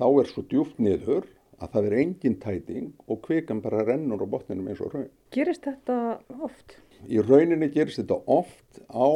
þá 0.00 0.06
er 0.08 0.30
svo 0.32 0.44
djúft 0.48 0.80
niður 0.80 1.28
að 1.62 1.74
það 1.74 1.88
er 1.88 1.98
engin 2.00 2.38
tæting 2.42 2.88
og 3.06 3.20
kvikan 3.26 3.60
bara 3.62 3.84
rennur 3.86 4.24
á 4.24 4.26
botninum 4.26 4.70
eins 4.72 4.80
og 4.82 4.96
raun. 4.96 5.10
Gerist 5.34 5.68
þetta 5.68 5.98
oft? 6.42 6.78
Í 7.06 7.20
rauninni 7.22 7.68
gerist 7.74 8.00
þetta 8.00 8.18
oft 8.30 8.80
á 8.88 9.08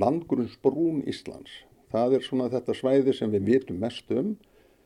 landgrunnsbrún 0.00 1.02
Íslands. 1.10 1.52
Það 1.92 2.16
er 2.16 2.22
svona 2.24 2.48
þetta 2.52 2.72
svæði 2.76 3.12
sem 3.16 3.30
við 3.32 3.42
vitum 3.50 3.78
mest 3.82 4.08
um. 4.16 4.28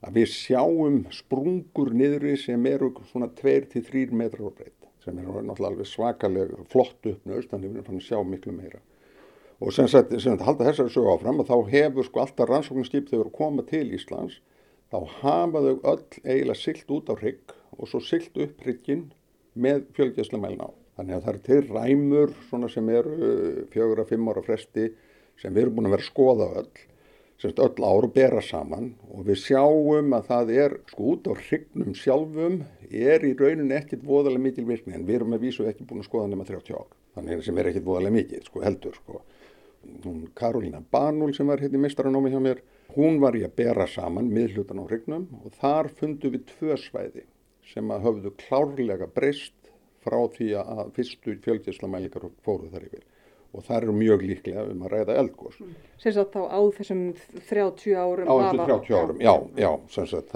að 0.06 0.18
við 0.20 0.32
sjáum 0.32 0.98
sprungur 1.14 1.92
niðri 1.94 2.34
sem 2.40 2.66
eru 2.68 2.90
svona 3.10 3.28
2-3 3.36 4.10
metrar 4.16 4.48
á 4.48 4.56
breytt 4.56 4.76
sem 5.06 5.18
er 5.18 5.26
náttúrulega 5.28 5.70
alveg 5.70 5.86
svakalega 5.86 6.64
flott 6.72 7.06
uppnöðst 7.06 7.52
þannig 7.52 7.68
að 7.68 7.70
við 7.70 7.78
erum 7.78 7.86
fann 7.86 8.00
að 8.00 8.06
sjá 8.08 8.18
miklu 8.26 8.54
meira. 8.56 8.80
Og 9.62 9.72
sem 9.72 9.86
sagt, 9.88 10.10
sem 10.18 10.34
sagt 10.34 10.44
halda 10.44 10.66
þessari 10.66 10.92
sögu 10.92 11.12
áfram 11.14 11.38
og 11.40 11.46
þá 11.48 11.70
hefur 11.70 12.08
sko 12.08 12.22
alltaf 12.24 12.50
rannsóknarskip 12.50 13.06
þegar 13.12 13.30
að 13.30 13.36
koma 13.38 13.64
til 13.70 13.86
Íslands 13.96 14.40
þá 14.92 14.98
hafa 15.20 15.62
þau 15.62 15.76
öll 15.92 16.02
eiginlega 16.24 16.58
silt 16.60 16.90
út 16.94 17.10
á 17.10 17.14
hrygg 17.18 17.54
og 17.76 17.90
svo 17.90 18.00
silt 18.04 18.36
upp 18.40 18.62
hrygginn 18.64 19.08
með 19.56 19.86
fjölgjæslamælin 19.96 20.62
á. 20.62 20.70
Þannig 20.96 21.16
að 21.16 21.24
það 21.24 21.32
er 21.32 21.40
til 21.46 21.62
ræmur 21.76 22.34
svona 22.48 22.68
sem 22.72 22.90
eru 22.92 23.16
fjögur 23.72 24.02
að 24.02 24.12
fimm 24.12 24.30
ára 24.32 24.44
fresti 24.44 24.90
sem 25.40 25.52
við 25.52 25.66
erum 25.66 25.76
búin 25.76 25.90
að 25.90 25.96
vera 25.96 26.06
að 26.06 26.10
skoða 26.12 26.46
öll, 26.62 26.84
sem 27.36 27.50
sagt 27.52 27.62
öll 27.66 27.84
ár 27.84 28.06
og 28.08 28.14
bera 28.14 28.42
saman 28.44 28.92
og 29.10 29.26
við 29.28 29.42
sjáum 29.42 30.14
að 30.16 30.30
það 30.30 30.52
er 30.56 30.76
sko 30.92 31.10
út 31.12 31.28
á 31.28 31.32
hryggnum 31.36 31.96
sjálfum 31.98 32.62
er 32.88 33.26
í 33.28 33.34
rauninni 33.36 33.76
ekkit 33.76 34.06
voðalega 34.06 34.46
mikil 34.46 34.68
virkni 34.70 34.96
en 34.96 35.04
við 35.04 35.20
erum 35.20 35.34
með 35.34 35.44
vísu 35.44 35.68
ekki 35.68 35.84
búin 35.84 36.00
að 36.00 36.08
skoða 36.08 36.30
nema 36.32 36.48
30 36.48 36.78
ár. 36.78 36.88
Þannig 37.16 37.44
sem 37.44 37.60
er 37.60 37.72
ekkit 37.72 37.88
voðalega 37.88 38.16
mikil 38.16 38.44
sko 38.46 38.64
heldur 38.64 38.96
sko 38.96 39.20
Karolina 40.34 40.80
Banúl 40.90 41.34
sem 41.36 41.50
var 41.50 41.62
hérna 41.62 41.78
í 41.80 41.82
mistaranómi 41.84 42.32
hjá 42.32 42.40
mér, 42.46 42.62
hún 42.96 43.20
var 43.22 43.38
í 43.38 43.44
að 43.46 43.56
bera 43.60 43.86
saman 43.90 44.30
miðlutan 44.34 44.82
á 44.82 44.84
hrygnum 44.86 45.26
og 45.42 45.56
þar 45.60 45.90
fundu 46.00 46.32
við 46.34 46.46
tvö 46.52 46.78
svæði 46.86 47.26
sem 47.72 47.90
að 47.94 48.08
höfðu 48.08 48.32
klárlega 48.42 49.08
breyst 49.18 49.70
frá 50.06 50.18
því 50.36 50.52
að 50.62 50.82
fyrstu 50.98 51.36
fjölgjæslamælingar 51.46 52.28
fóru 52.46 52.70
þar 52.72 52.88
yfir 52.90 53.04
og 53.56 53.64
það 53.64 53.76
eru 53.78 53.94
mjög 53.96 54.24
líklega 54.28 54.64
um 54.68 54.82
að 54.84 54.92
ræða 54.92 55.16
eldgós. 55.22 55.56
Sérstaklega 56.02 56.44
þá 56.46 56.52
á 56.52 56.60
þessum 56.76 57.00
30 57.48 57.94
árum? 57.96 58.28
Á 58.28 58.34
þessum 58.42 58.62
30 58.68 58.98
árum, 59.00 59.22
já, 59.24 59.32
já, 59.56 59.70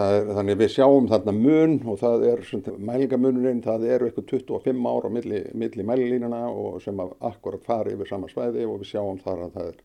er, 0.06 0.30
þannig 0.38 0.58
við 0.62 0.72
sjáum 0.74 1.10
þarna 1.10 1.34
mun 1.36 1.76
og 1.84 2.00
það 2.00 2.26
er 2.30 2.42
mælingamunurinn, 2.90 3.62
það 3.66 3.86
eru 3.96 4.08
eitthvað 4.08 4.32
25 4.32 4.90
ára 4.94 5.12
milli, 5.12 5.42
milli 5.52 5.86
mælilínuna 5.90 6.42
og 6.48 6.80
sem 6.84 7.04
að 7.04 7.14
akkurat 7.30 7.64
fari 7.68 7.94
yfir 7.96 8.10
sama 8.10 8.30
svæði 8.32 8.64
og 8.66 8.80
við 8.80 8.92
sjáum 8.94 9.20
þar 9.20 9.46
að 9.46 9.56
það 9.58 9.72
er, 9.72 9.78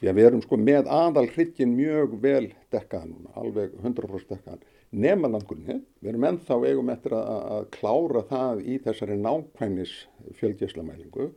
því 0.00 0.12
að 0.12 0.18
við 0.18 0.30
erum 0.30 0.44
sko 0.46 0.60
með 0.62 0.92
aðal 0.98 1.28
hrikkin 1.36 1.76
mjög 1.76 2.16
vel 2.24 2.46
dekkaðan, 2.72 3.28
alveg 3.36 3.76
100% 3.82 4.32
dekkaðan, 4.32 4.64
nema 4.92 5.28
landgrunni, 5.28 5.78
við 6.00 6.14
erum 6.14 6.28
ennþá 6.32 6.58
eigum 6.66 6.90
eftir 6.92 7.14
að, 7.16 7.30
að 7.58 7.70
klára 7.76 8.26
það 8.32 8.64
í 8.64 8.80
þessari 8.82 9.20
nákvæmnis 9.20 9.94
fjölgjæslamælingu 10.40 11.30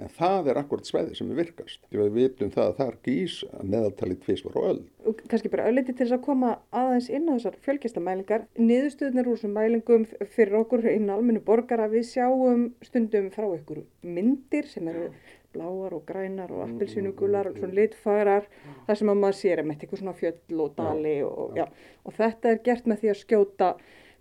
En 0.00 0.08
það 0.16 0.46
er 0.50 0.58
akkurat 0.60 0.88
sveiði 0.88 1.16
sem 1.18 1.32
er 1.32 1.38
virkast. 1.42 1.82
Við 1.92 2.14
vitum 2.14 2.52
það 2.54 2.68
að 2.70 2.76
það 2.78 2.90
er 2.90 2.98
gís 3.04 3.34
meðaltalið 3.60 4.20
tvísvar 4.24 4.54
og 4.56 4.68
öll. 4.70 4.78
Og 5.10 5.18
kannski 5.28 5.50
bara 5.52 5.66
ölliti 5.68 5.92
til 5.92 6.06
þess 6.06 6.16
að 6.16 6.22
koma 6.24 6.52
aðeins 6.82 7.10
inn 7.12 7.28
á 7.28 7.32
þessar 7.34 7.58
fjölgjastamælingar. 7.66 8.46
Niðurstöðunar 8.56 9.28
úr 9.28 9.36
þessum 9.36 9.52
mælingum 9.58 10.06
fyrir 10.36 10.56
okkur 10.62 10.88
inn 10.88 11.12
á 11.12 11.16
almennu 11.18 11.42
borgar 11.44 11.84
að 11.84 11.98
við 11.98 12.06
sjáum 12.14 12.64
stundum 12.86 13.28
frá 13.34 13.46
ykkur 13.58 13.82
myndir 14.06 14.70
sem 14.70 14.88
eru 14.88 15.10
bláar 15.52 15.96
og 15.98 16.04
grænar 16.08 16.52
og 16.54 16.62
appilsínugular 16.68 17.50
og 17.50 17.58
svona 17.58 17.76
litfærar. 17.76 18.46
Það 18.86 19.00
sem 19.02 19.12
að 19.12 19.20
maður 19.24 19.38
sér 19.40 19.64
með 19.64 19.82
eitthvað 19.84 20.02
svona 20.04 20.16
fjöll 20.16 20.62
og 20.64 20.76
dali 20.78 21.16
og, 21.26 21.58
já. 21.58 21.66
og 22.06 22.16
þetta 22.16 22.54
er 22.54 22.62
gert 22.70 22.88
með 22.88 23.02
því 23.02 23.12
að 23.12 23.20
skjóta 23.24 23.70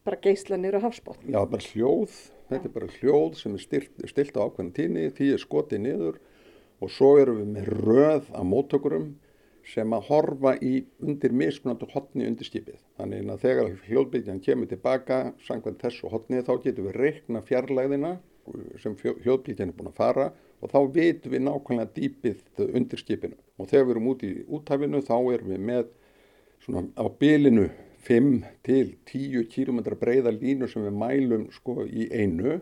bara 0.08 0.20
geyslanir 0.24 0.76
á 0.76 0.82
hafsbóttum. 0.84 1.30
Já, 1.30 1.39
bara 1.46 1.70
hljóð 1.70 2.18
Þetta 2.50 2.66
er 2.66 2.74
bara 2.74 2.92
hljóð 2.98 3.34
sem 3.38 3.56
er 3.56 3.62
stilt, 3.62 4.06
stilt 4.10 4.38
á 4.38 4.42
ákveðin 4.42 4.74
tíni, 4.74 5.08
því 5.14 5.34
er 5.36 5.42
skotið 5.42 5.84
niður 5.84 6.16
og 6.80 6.94
svo 6.94 7.12
erum 7.22 7.42
við 7.44 7.50
með 7.54 7.74
röð 7.86 8.30
af 8.34 8.48
móttökurum 8.48 9.10
sem 9.70 9.94
að 9.94 10.08
horfa 10.08 10.56
í 10.66 10.72
undir 11.04 11.34
mismunandi 11.36 11.86
hotni 11.94 12.26
undir 12.26 12.48
skipið. 12.48 12.80
Þannig 12.98 13.30
að 13.30 13.44
þegar 13.44 13.72
hljóðbyggjan 13.86 14.42
kemur 14.46 14.70
tilbaka 14.72 15.20
sangvænt 15.46 15.84
þessu 15.84 16.10
hotni 16.10 16.42
þá 16.42 16.54
getum 16.64 16.88
við 16.90 16.98
reikna 16.98 17.44
fjarlæðina 17.46 18.16
sem 18.82 18.96
hljóðbyggjan 18.98 19.70
er 19.70 19.78
búin 19.78 19.92
að 19.92 20.00
fara 20.00 20.30
og 20.60 20.74
þá 20.74 20.80
veitum 20.96 21.36
við 21.36 21.44
nákvæmlega 21.46 21.94
dýpið 22.00 22.64
undir 22.66 23.04
skipinu. 23.04 23.38
Og 23.62 23.70
þegar 23.70 23.86
við 23.86 23.94
erum 23.96 24.10
út 24.10 24.26
í 24.26 24.32
úthafinu 24.48 25.04
þá 25.06 25.16
erum 25.20 25.54
við 25.54 25.62
með 25.70 25.86
svona 26.66 26.88
á 26.98 27.06
bylinu 27.22 27.70
5 28.06 28.30
til 28.66 28.94
10 29.10 29.48
km 29.52 29.82
breiða 30.00 30.34
línu 30.36 30.70
sem 30.70 30.86
við 30.88 31.02
mælum 31.02 31.50
sko 31.56 31.84
í 31.86 32.10
einu. 32.12 32.60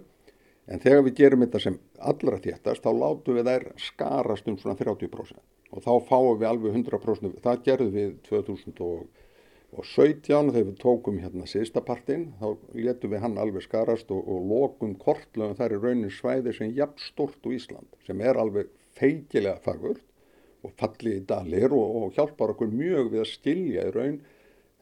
En 0.67 0.81
þegar 0.83 1.05
við 1.05 1.19
gerum 1.21 1.43
þetta 1.45 1.59
sem 1.63 1.77
allra 1.99 2.41
þéttast, 2.43 2.83
þá 2.83 2.91
látum 2.91 3.37
við 3.37 3.47
þær 3.47 3.69
skarast 3.79 4.49
um 4.51 4.57
svona 4.59 4.75
30% 4.79 5.37
og 5.67 5.83
þá 5.83 5.93
fáum 6.07 6.39
við 6.39 6.49
alveg 6.49 6.75
100%. 6.79 7.39
Það 7.43 7.63
gerðum 7.65 7.95
við 7.95 8.11
2017 8.27 10.51
þegar 10.53 10.67
við 10.69 10.77
tókum 10.81 11.19
hérna 11.21 11.45
síðsta 11.49 11.81
partinn, 11.83 12.25
þá 12.39 12.47
letum 12.75 13.11
við 13.13 13.23
hann 13.23 13.41
alveg 13.41 13.63
skarast 13.65 14.07
og, 14.15 14.21
og 14.23 14.39
lokum 14.51 14.91
kortlöfum 14.99 15.57
þar 15.59 15.75
í 15.75 15.81
raunin 15.83 16.13
svæði 16.13 16.51
sem 16.55 16.75
jafn 16.75 16.99
stort 17.03 17.41
úr 17.47 17.53
Ísland, 17.57 17.89
sem 18.07 18.17
er 18.23 18.35
alveg 18.39 18.65
feikilega 18.97 19.59
fagurt 19.63 20.03
og 20.65 20.71
falli 20.79 21.11
í 21.19 21.25
dalir 21.27 21.71
og, 21.75 21.87
og 21.99 22.07
hjálpar 22.15 22.49
okkur 22.55 22.69
mjög 22.71 23.05
við 23.13 23.21
að 23.23 23.33
skilja 23.35 23.81
í 23.87 23.93
raun 23.93 24.19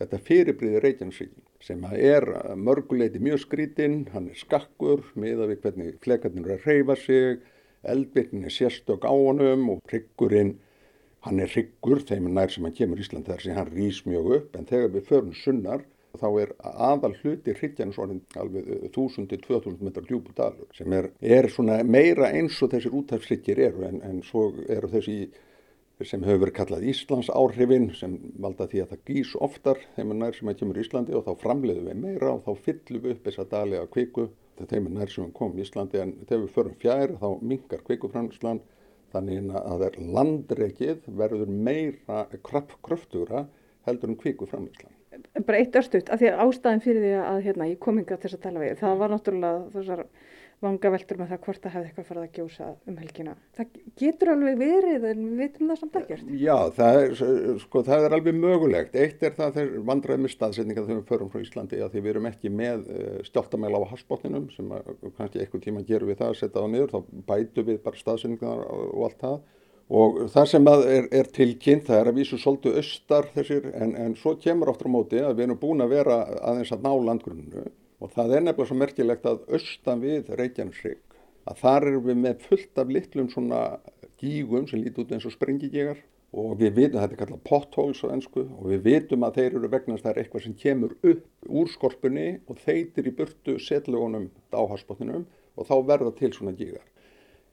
þetta 0.02 0.20
fyrirbriði 0.28 0.82
Reykjanesvíking 0.84 1.46
sem 1.66 1.84
er 1.96 2.28
mörguleiti 2.60 3.22
mjög 3.24 3.42
skrítinn, 3.46 4.04
hann 4.14 4.30
er 4.30 4.38
skakkur, 4.38 5.06
miða 5.16 5.48
við 5.50 5.62
hvernig 5.64 5.98
flekarnir 6.04 6.52
er 6.52 6.60
að 6.60 6.68
reyfa 6.70 6.98
sig, 7.00 7.42
eldbyrnin 7.86 8.46
er 8.46 8.54
sérstök 8.54 9.08
á 9.08 9.14
honum 9.14 9.70
og 9.76 9.92
ryggurinn, 9.92 10.56
hann 11.26 11.42
er 11.42 11.52
ryggur 11.56 12.04
þeim 12.06 12.30
nær 12.34 12.54
sem 12.54 12.66
hann 12.68 12.76
kemur 12.78 13.02
í 13.02 13.06
Ísland 13.06 13.26
þar 13.30 13.42
sem 13.42 13.58
hann 13.58 13.72
rýs 13.72 14.04
mjög 14.06 14.32
upp. 14.40 14.58
En 14.60 14.68
þegar 14.70 14.92
við 14.94 15.08
förum 15.10 15.34
sunnar 15.38 15.86
þá 16.20 16.28
er 16.42 16.52
aðal 16.60 17.14
hluti 17.22 17.56
hryggjarnisorðin 17.56 18.22
alveg 18.40 18.70
1000-2000 18.92 19.82
metrar 19.84 20.06
djúbu 20.08 20.36
dalur 20.38 20.70
sem 20.78 20.94
er, 20.96 21.10
er 21.20 21.50
meira 21.84 22.30
eins 22.32 22.62
og 22.64 22.72
þessir 22.74 22.96
útafsryggir 22.96 23.60
eru 23.68 23.84
en, 23.88 24.02
en 24.06 24.22
svo 24.24 24.48
eru 24.70 24.92
þessi 24.94 25.18
sem 26.04 26.24
hefur 26.26 26.42
verið 26.44 26.56
kallað 26.58 26.88
Íslands 26.92 27.30
áhrifin 27.32 27.86
sem 27.96 28.18
valda 28.44 28.68
því 28.68 28.82
að 28.84 28.90
það 28.92 29.04
gís 29.08 29.30
oftar 29.48 29.80
þeim 29.96 30.12
er 30.12 30.18
nær 30.20 30.36
sem 30.36 30.50
að 30.52 30.58
kemur 30.60 30.80
Íslandi 30.82 31.16
og 31.16 31.24
þá 31.24 31.44
framleiðum 31.44 31.88
við 31.88 32.02
meira 32.02 32.34
og 32.34 32.42
þá 32.44 32.66
fyllum 32.66 33.06
við 33.06 33.14
upp 33.16 33.30
þessa 33.30 33.46
dali 33.54 33.80
að 33.80 33.92
kviku 33.94 34.26
þegar 34.58 34.72
þeim 34.74 34.90
er 34.90 34.96
nær 34.98 35.14
sem 35.14 35.32
kom 35.40 35.56
í 35.56 35.64
Íslandi 35.64 36.02
en 36.04 36.12
þegar 36.26 36.44
við 36.44 36.56
förum 36.58 36.76
fjær 36.84 37.16
þá 37.22 37.30
mingar 37.54 37.86
kvikuframslan 37.88 38.62
þannig 39.16 39.50
að 39.56 39.72
það 39.72 39.88
er 39.88 39.98
landreikið 40.18 41.10
verður 41.22 41.56
meira 41.70 42.26
kröftugra 42.44 43.46
heldur 43.88 44.12
en 44.12 44.20
kvikuframslan. 44.20 44.92
Bara 45.48 45.62
eitt 45.62 45.76
örstuðt, 45.80 46.10
af 46.12 46.20
því 46.20 46.32
að 46.34 46.42
ástæðin 46.44 46.82
fyrir 46.84 47.04
því 47.06 47.12
að 47.24 47.38
hérna, 47.46 47.68
ég 47.72 47.80
kom 47.80 48.00
yngi 48.02 48.18
á 48.18 48.20
þess 48.20 48.36
að 48.36 48.42
tala 48.44 48.64
við, 48.64 48.74
það 48.82 48.98
var 49.00 49.14
náttúrulega 49.14 49.62
þessar 49.72 50.02
vanga 50.66 50.92
veldur 50.94 51.20
með 51.22 51.32
það 51.32 51.42
hvort 51.46 51.64
það 51.64 51.76
hefði 51.76 51.90
eitthvað 51.90 52.08
farið 52.10 52.26
að 52.26 52.38
gjósa 52.40 52.68
um 52.90 52.98
helgina. 53.02 53.34
Það 53.58 53.80
getur 54.02 54.32
alveg 54.34 54.60
verið 54.60 55.08
en 55.12 55.24
við 55.26 55.42
veitum 55.42 55.72
það 55.72 55.80
samt 55.82 55.98
ekkert. 56.02 56.32
Já, 56.42 56.56
það 56.78 57.00
er, 57.02 57.16
sko, 57.64 57.84
það 57.90 58.08
er 58.08 58.16
alveg 58.18 58.40
mögulegt. 58.40 58.98
Eitt 59.06 59.26
er 59.26 59.36
það 59.38 59.60
þeir 59.60 59.74
vandræði 59.90 60.24
með 60.26 60.34
staðsetninga 60.36 60.86
þegar 60.86 61.02
við 61.02 61.12
förum 61.14 61.32
frá 61.34 61.44
Íslandi 61.44 61.82
að 61.86 61.96
því 61.96 62.06
við 62.06 62.14
erum 62.14 62.30
ekki 62.32 62.54
með 62.62 62.88
eh, 62.96 63.20
stjáltamæla 63.30 63.84
á 63.86 63.92
hasbóttinum 63.94 64.50
sem 64.56 64.74
kannski 65.20 65.44
eitthvað 65.44 65.68
tíma 65.68 65.86
gerum 65.88 66.12
við 66.12 66.22
það 66.24 66.34
að 66.34 66.40
setja 66.42 66.66
á 66.66 66.68
niður, 66.74 66.96
þá 66.96 67.22
bætu 67.30 67.68
við 67.70 67.80
bara 67.86 68.02
staðsetningar 68.02 68.66
og 68.66 69.06
allt 69.10 69.22
það. 69.22 69.40
Og 69.96 70.16
það 70.34 70.48
sem 70.50 70.68
er, 70.72 71.08
er 71.14 71.28
tilkynnt, 71.30 71.86
það 71.86 72.00
er 72.00 72.08
að 72.10 72.16
vísu 72.18 72.38
svolítið 72.42 72.78
austar 72.82 73.28
þessir 73.36 73.68
en, 73.78 73.92
en 74.02 74.16
svo 74.18 74.34
kemur 74.42 74.72
áttur 74.72 74.90
á 74.90 74.96
móti 74.96 75.20
að 75.22 75.36
við 75.38 75.46
erum 75.46 75.60
búin 75.62 75.86
að 75.86 75.94
vera 75.94 76.24
aðeins 76.42 76.74
að 76.74 76.88
ná 76.88 76.94
landgrunnu 77.06 77.66
og 78.06 78.14
það 78.14 78.36
er 78.38 78.44
nefnilega 78.46 78.70
svo 78.70 78.78
merkilegt 78.78 79.30
að 79.30 79.46
austan 79.58 80.02
við 80.04 80.34
Reykjanesrygg 80.38 81.16
að 81.50 81.62
þar 81.62 81.88
erum 81.92 82.04
við 82.06 82.20
með 82.22 82.44
fullt 82.50 82.82
af 82.82 82.92
litlum 82.94 83.30
svona 83.34 83.62
gígum 84.22 84.68
sem 84.70 84.82
líti 84.82 85.02
út 85.02 85.14
eins 85.16 85.26
og 85.26 85.34
springigígar 85.34 86.02
og 86.36 86.58
við 86.60 86.74
vitum, 86.76 87.00
þetta 87.00 87.16
er 87.16 87.20
kallað 87.22 87.44
potholes 87.48 88.02
á 88.04 88.08
ennsku 88.12 88.44
og 88.44 88.66
við 88.70 88.82
vitum 88.86 89.24
að 89.26 89.38
þeir 89.40 89.58
eru 89.60 89.72
vegna 89.72 89.98
það 90.02 90.12
er 90.12 90.20
eitthvað 90.22 90.46
sem 90.46 90.58
kemur 90.60 90.96
upp 91.12 91.50
úr 91.62 91.72
skorpunni 91.72 92.28
og 92.52 92.60
þeitir 92.66 93.08
í 93.08 93.14
burtu 93.16 93.56
setlugunum 93.62 94.28
áharsbóttinum 94.52 95.24
og 95.56 95.70
þá 95.70 95.76
verða 95.88 96.12
til 96.18 96.34
svona 96.36 96.56
gígar. 96.58 96.84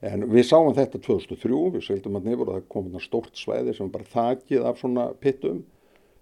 En 0.02 0.26
við 0.32 0.48
sáum 0.48 0.72
þetta 0.74 0.98
2003, 0.98 1.60
við 1.76 1.84
seldum 1.86 2.18
að 2.18 2.26
nefnur 2.26 2.48
og 2.48 2.56
það 2.56 2.70
kom 2.74 2.88
stórt 3.04 3.38
svæði 3.38 3.76
sem 3.76 3.92
bara 3.92 4.08
þakið 4.16 4.66
af 4.66 4.80
svona 4.82 5.04
pittum 5.22 5.62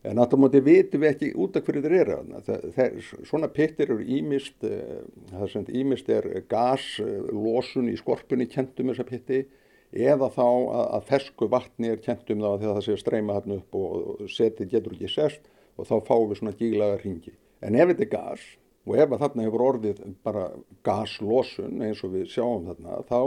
En 0.00 0.16
náttúrulega 0.16 0.40
móti 0.46 0.60
vitum 0.64 1.02
við 1.02 1.10
ekki 1.10 1.26
út 1.36 1.56
af 1.58 1.66
hverju 1.66 1.82
þeir 1.84 1.94
eru. 1.98 2.14
Það, 2.46 2.62
það, 2.76 3.00
svona 3.28 3.48
pittir 3.52 3.90
eru 3.90 3.98
ímist, 4.00 4.56
eh, 4.64 5.02
það 5.28 5.50
sem 5.52 5.66
ímist 5.82 6.08
er 6.08 6.28
gaslosun 6.48 7.90
í 7.92 7.98
skorpunni 8.00 8.46
kentum 8.48 8.88
þessa 8.92 9.04
pitti 9.10 9.42
eða 9.92 10.30
þá 10.32 10.46
að, 10.46 10.86
að 10.96 11.06
fersku 11.10 11.50
vatni 11.52 11.92
er 11.92 12.00
kentum 12.00 12.40
þá 12.40 12.48
þegar 12.54 12.78
það 12.78 12.86
sé 12.86 12.96
að 12.96 13.02
streyma 13.02 13.36
hann 13.36 13.56
upp 13.58 13.76
og 13.76 14.24
setið 14.30 14.72
getur 14.72 14.96
ekki 14.96 15.12
sérst 15.12 15.52
og 15.76 15.88
þá 15.90 15.94
fáum 16.08 16.26
við 16.30 16.40
svona 16.40 16.56
gílaga 16.56 16.98
ringi. 17.02 17.36
En 17.60 17.76
ef 17.76 17.92
þetta 17.92 18.06
er 18.06 18.12
gas 18.14 18.48
og 18.88 18.96
ef 18.96 19.14
þarna 19.20 19.46
hefur 19.46 19.66
orðið 19.66 20.02
bara 20.24 20.46
gaslosun 20.86 21.84
eins 21.84 22.00
og 22.06 22.14
við 22.16 22.30
sjáum 22.32 22.70
þarna 22.70 23.02
þá 23.10 23.20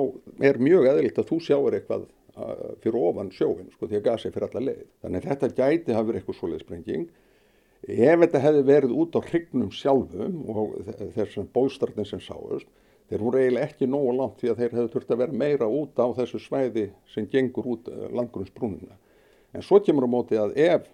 er 0.49 0.57
mjög 0.57 0.89
eðlilt 0.89 1.21
að 1.21 1.29
þú 1.29 1.39
sjáur 1.45 1.77
eitthvað 1.77 2.07
fyrir 2.33 2.97
ofan 2.97 3.29
sjóin 3.33 3.67
sko 3.73 3.87
því 3.87 3.99
að 3.99 4.07
gasi 4.07 4.31
fyrir 4.33 4.47
alla 4.47 4.63
leið. 4.69 4.87
Þannig 5.03 5.27
þetta 5.27 5.49
gæti 5.57 5.93
hafa 5.93 6.07
verið 6.07 6.21
eitthvað 6.21 6.39
svoleið 6.39 6.63
sprenging. 6.63 7.03
Ef 7.83 8.23
þetta 8.23 8.41
hefði 8.45 8.63
verið 8.69 8.95
út 9.03 9.17
á 9.19 9.21
hrygnum 9.27 9.71
sjálfum 9.75 10.39
og 10.53 10.73
þessum 11.17 11.49
bóðstartin 11.53 12.07
sem 12.07 12.21
sáust, 12.23 12.69
þeir 13.11 13.23
voru 13.25 13.41
eiginlega 13.41 13.67
ekki 13.67 13.89
nógu 13.91 14.13
langt 14.17 14.39
því 14.39 14.53
að 14.53 14.61
þeir 14.61 14.75
hefði 14.77 14.91
þurft 14.95 15.11
að 15.11 15.21
vera 15.21 15.39
meira 15.43 15.67
út 15.67 15.99
á 15.99 16.07
þessu 16.17 16.39
svæði 16.41 16.85
sem 17.11 17.27
gengur 17.29 17.67
út 17.75 17.89
eh, 17.91 18.05
langgrunnsbrúnina. 18.15 18.95
En 19.53 19.65
svo 19.65 19.81
kemur 19.83 20.07
á 20.07 20.15
móti 20.15 20.39
að 20.39 20.55
ef 20.63 20.87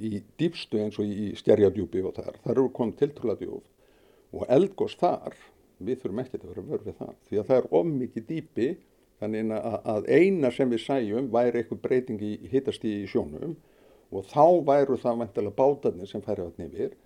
í 0.00 0.22
dýpstu 0.40 0.80
eins 0.80 0.96
og 0.98 1.06
í 1.06 1.30
stjerjadjúbi 1.36 2.00
og 2.08 2.16
þar, 2.16 2.38
þar 2.42 2.54
eru 2.56 2.70
komið 2.74 3.02
tiltrúladjúf 3.02 3.68
og 4.32 4.46
eldgós 4.56 4.96
þar, 4.98 5.36
við 5.82 6.00
þurfum 6.00 6.22
ekki 6.22 6.40
að 6.40 6.48
vera 6.48 6.64
vörfið 6.70 6.98
það 6.98 7.14
því 7.28 7.38
að 7.38 7.48
það 7.50 7.60
er 7.60 7.68
of 7.78 7.92
mikið 7.92 8.26
dýpi 8.30 8.68
Þannig 9.22 9.52
að 9.54 10.08
eina 10.10 10.50
sem 10.50 10.70
við 10.72 10.80
sæjum 10.82 11.28
væri 11.30 11.60
eitthvað 11.60 11.82
breyting 11.84 12.22
í 12.26 12.32
hittastíði 12.50 13.04
í 13.04 13.10
sjónum 13.12 13.52
og 14.10 14.24
þá 14.32 14.46
væru 14.66 14.96
það 14.98 15.20
vantilega 15.20 15.58
bátarnir 15.60 16.10
sem 16.10 16.24
færi 16.24 16.42
átni 16.42 16.66
yfir 16.66 16.96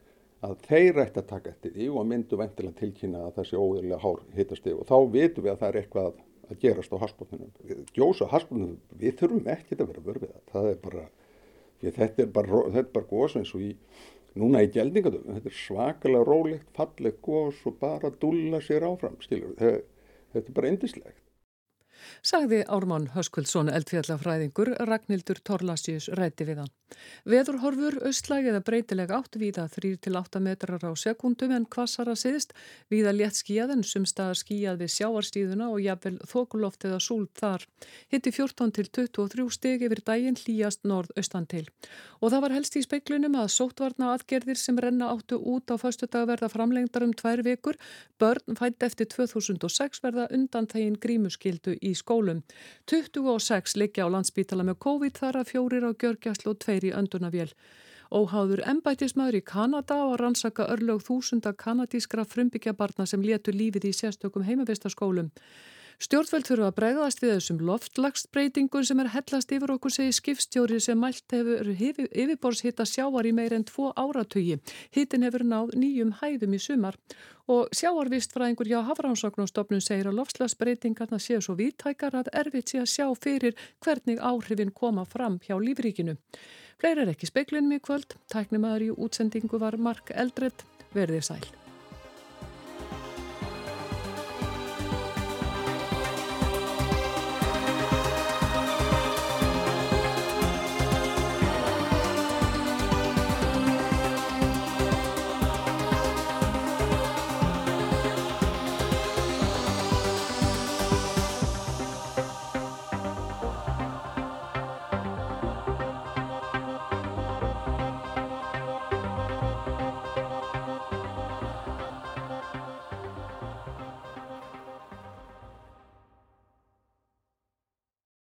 að 0.47 0.55
þeir 0.65 1.03
ætti 1.03 1.21
að 1.21 1.29
taka 1.33 1.53
eftir 1.53 1.75
því 1.75 1.89
og 1.93 2.09
myndu 2.09 2.39
vantilega 2.41 2.81
tilkynna 2.81 3.27
að 3.29 3.43
sé 3.51 3.61
óðurlega 3.61 4.01
hár 4.01 4.23
hittastíði 4.37 4.79
og 4.81 4.89
þá 4.89 4.97
vitum 5.13 5.45
við 5.45 5.53
að 5.53 5.61
það 5.61 5.69
er 5.69 5.79
eitthvað 5.83 6.09
að 6.47 6.59
gerast 6.63 6.95
á 6.95 7.03
hasbóttunum. 7.03 7.53
Gjósa 7.97 8.31
hasbóttunum, 8.31 8.77
við 9.01 9.17
þurfum 9.21 9.53
ekkert 9.53 9.83
að 9.83 9.93
vera 9.93 10.05
vörfið 10.09 10.35
það. 10.53 10.69
Er 10.71 10.81
bara, 10.85 11.05
þetta 11.83 12.23
er 12.23 12.33
bara, 12.37 12.85
bara 12.95 13.11
góðs 13.11 13.37
eins 13.41 13.53
og 13.57 13.65
í, 13.67 13.73
núna 14.39 14.63
í 14.63 14.71
gældingadöfum, 14.73 15.37
þetta 15.37 15.53
er 15.53 15.59
svakalega 15.59 16.29
rólegt, 16.29 16.69
fallegt 16.79 17.23
góðs 17.27 17.63
og 17.67 17.79
bara 17.83 18.13
dúlla 18.23 18.63
sér 18.63 18.87
áfram, 18.87 19.19
skilur. 19.25 19.57
Þetta, 19.59 20.13
þetta 20.37 20.53
er 20.53 20.59
bara 20.61 20.75
indislegt 20.75 21.26
sagði 22.23 22.63
Ármann 22.69 23.11
Höskuldsson 23.15 23.71
eldfjallafræðingur 23.73 24.75
Ragnhildur 24.89 25.43
Torlasjus 25.45 26.09
rætti 26.19 26.47
við 26.49 26.65
hann. 26.65 26.73
Veðurhorfur 27.27 27.97
austlæg 28.07 28.47
eða 28.53 28.63
breytileg 28.67 29.11
átt 29.11 29.37
viða 29.41 29.65
3-8 29.73 30.41
metrar 30.45 30.85
á 30.87 30.93
sekundum 30.95 31.55
en 31.57 31.67
kvassara 31.67 32.15
siðst 32.15 32.53
viða 32.93 33.15
létt 33.17 33.41
skíjað 33.41 33.73
en 33.75 33.83
sumstaðar 33.83 34.39
skíjað 34.39 34.79
við 34.85 34.93
sjáarstíðuna 34.95 35.71
og 35.73 35.81
jafnvel 35.83 36.15
þokuloft 36.31 36.87
eða 36.87 37.01
súld 37.03 37.33
þar. 37.41 37.67
Hitti 38.13 38.31
14-23 38.37 39.49
steg 39.57 39.83
yfir 39.89 40.03
daginn 40.07 40.39
hlýjast 40.39 40.87
norð-austan 40.87 41.49
til. 41.51 41.65
Og 42.23 42.31
það 42.33 42.45
var 42.47 42.57
helst 42.57 42.79
í 42.79 42.85
speiklunum 42.87 43.39
að 43.41 43.51
sótvarna 43.57 44.13
aðgerðir 44.15 44.61
sem 44.61 44.79
renna 44.79 45.11
áttu 45.11 45.41
út 45.43 45.75
á 45.75 45.77
faustu 45.83 46.07
dag 46.07 46.29
verða 46.31 46.53
framlengdar 46.53 47.07
um 47.07 47.15
tvær 47.19 47.43
vikur. 47.47 47.79
Börn 48.23 48.59
fætt 48.59 48.87
eftir 48.87 49.11
2006 49.11 50.03
verða 50.07 50.31
undan 50.31 50.71
þegin 50.71 51.01
grímuskildu 51.03 51.77
í 51.83 51.86
skólum. 51.94 52.42
26 52.90 53.77
liggja 53.77 54.07
á 54.07 54.09
landsbítala 54.11 54.64
með 54.66 54.81
COVID 54.87 55.18
þar 55.20 55.40
að 55.40 55.51
fjórir 55.53 55.87
á 55.87 55.90
gjörgjastlu 55.94 56.55
og 56.55 56.59
tveir 56.64 56.88
í 56.88 56.94
öndunavél. 56.96 57.53
Óháður 58.11 58.62
embætismæður 58.70 59.38
í 59.40 59.44
Kanada 59.46 59.96
og 60.07 60.20
rannsaka 60.20 60.66
örlög 60.70 61.03
þúsunda 61.07 61.53
kanadískra 61.53 62.25
frumbyggjabarna 62.25 63.07
sem 63.07 63.22
letu 63.22 63.53
lífið 63.53 63.90
í 63.90 63.92
sérstökum 63.92 64.46
heimavistaskólum. 64.46 65.31
Stjórnveld 65.97 66.45
þurfa 66.45 66.67
að 66.69 66.75
bregðast 66.77 67.23
við 67.23 67.31
þessum 67.33 67.61
loftlagsbreytingur 67.65 68.85
sem 68.85 68.99
er 69.01 69.09
hellast 69.15 69.53
yfir 69.57 69.73
okkur 69.73 69.95
segi 69.95 70.13
skipstjóri 70.13 70.77
sem 70.85 70.99
mælt 71.01 71.33
hefur 71.33 71.71
yfirborðshitta 71.73 72.85
sjáar 72.85 73.25
í 73.25 73.33
meir 73.33 73.55
en 73.57 73.65
tvo 73.65 73.95
áratögi. 73.97 74.59
Hittin 74.93 75.25
hefur 75.25 75.47
náð 75.49 75.73
nýjum 75.81 76.13
hæðum 76.21 76.59
í 76.59 76.61
sumar 76.61 77.01
og 77.49 77.73
sjáarvistfræðingur 77.81 78.69
hjá 78.69 78.83
Hafránsaknastofnun 78.91 79.81
segir 79.81 80.11
að 80.11 80.21
loftslagsbreytingarna 80.21 81.17
séu 81.23 81.41
svo 81.41 81.57
viðtækar 81.57 82.21
að 82.21 82.33
erfitt 82.45 82.75
sé 82.75 82.85
að 82.85 82.93
sjá 82.93 83.07
fyrir 83.17 83.57
hvernig 83.81 84.21
áhrifin 84.21 84.75
koma 84.77 85.09
fram 85.09 85.41
hjá 85.49 85.57
lífríkinu. 85.57 86.19
Fleiri 86.77 87.07
er 87.07 87.15
ekki 87.15 87.31
speiklinum 87.31 87.79
í 87.79 87.81
kvöld, 87.81 88.19
tæknimaður 88.29 88.91
í 88.91 88.97
útsendingu 89.01 89.63
var 89.63 89.81
Mark 89.81 90.13
Eldred, 90.13 90.67
verðið 90.93 91.31
sæl. 91.31 91.47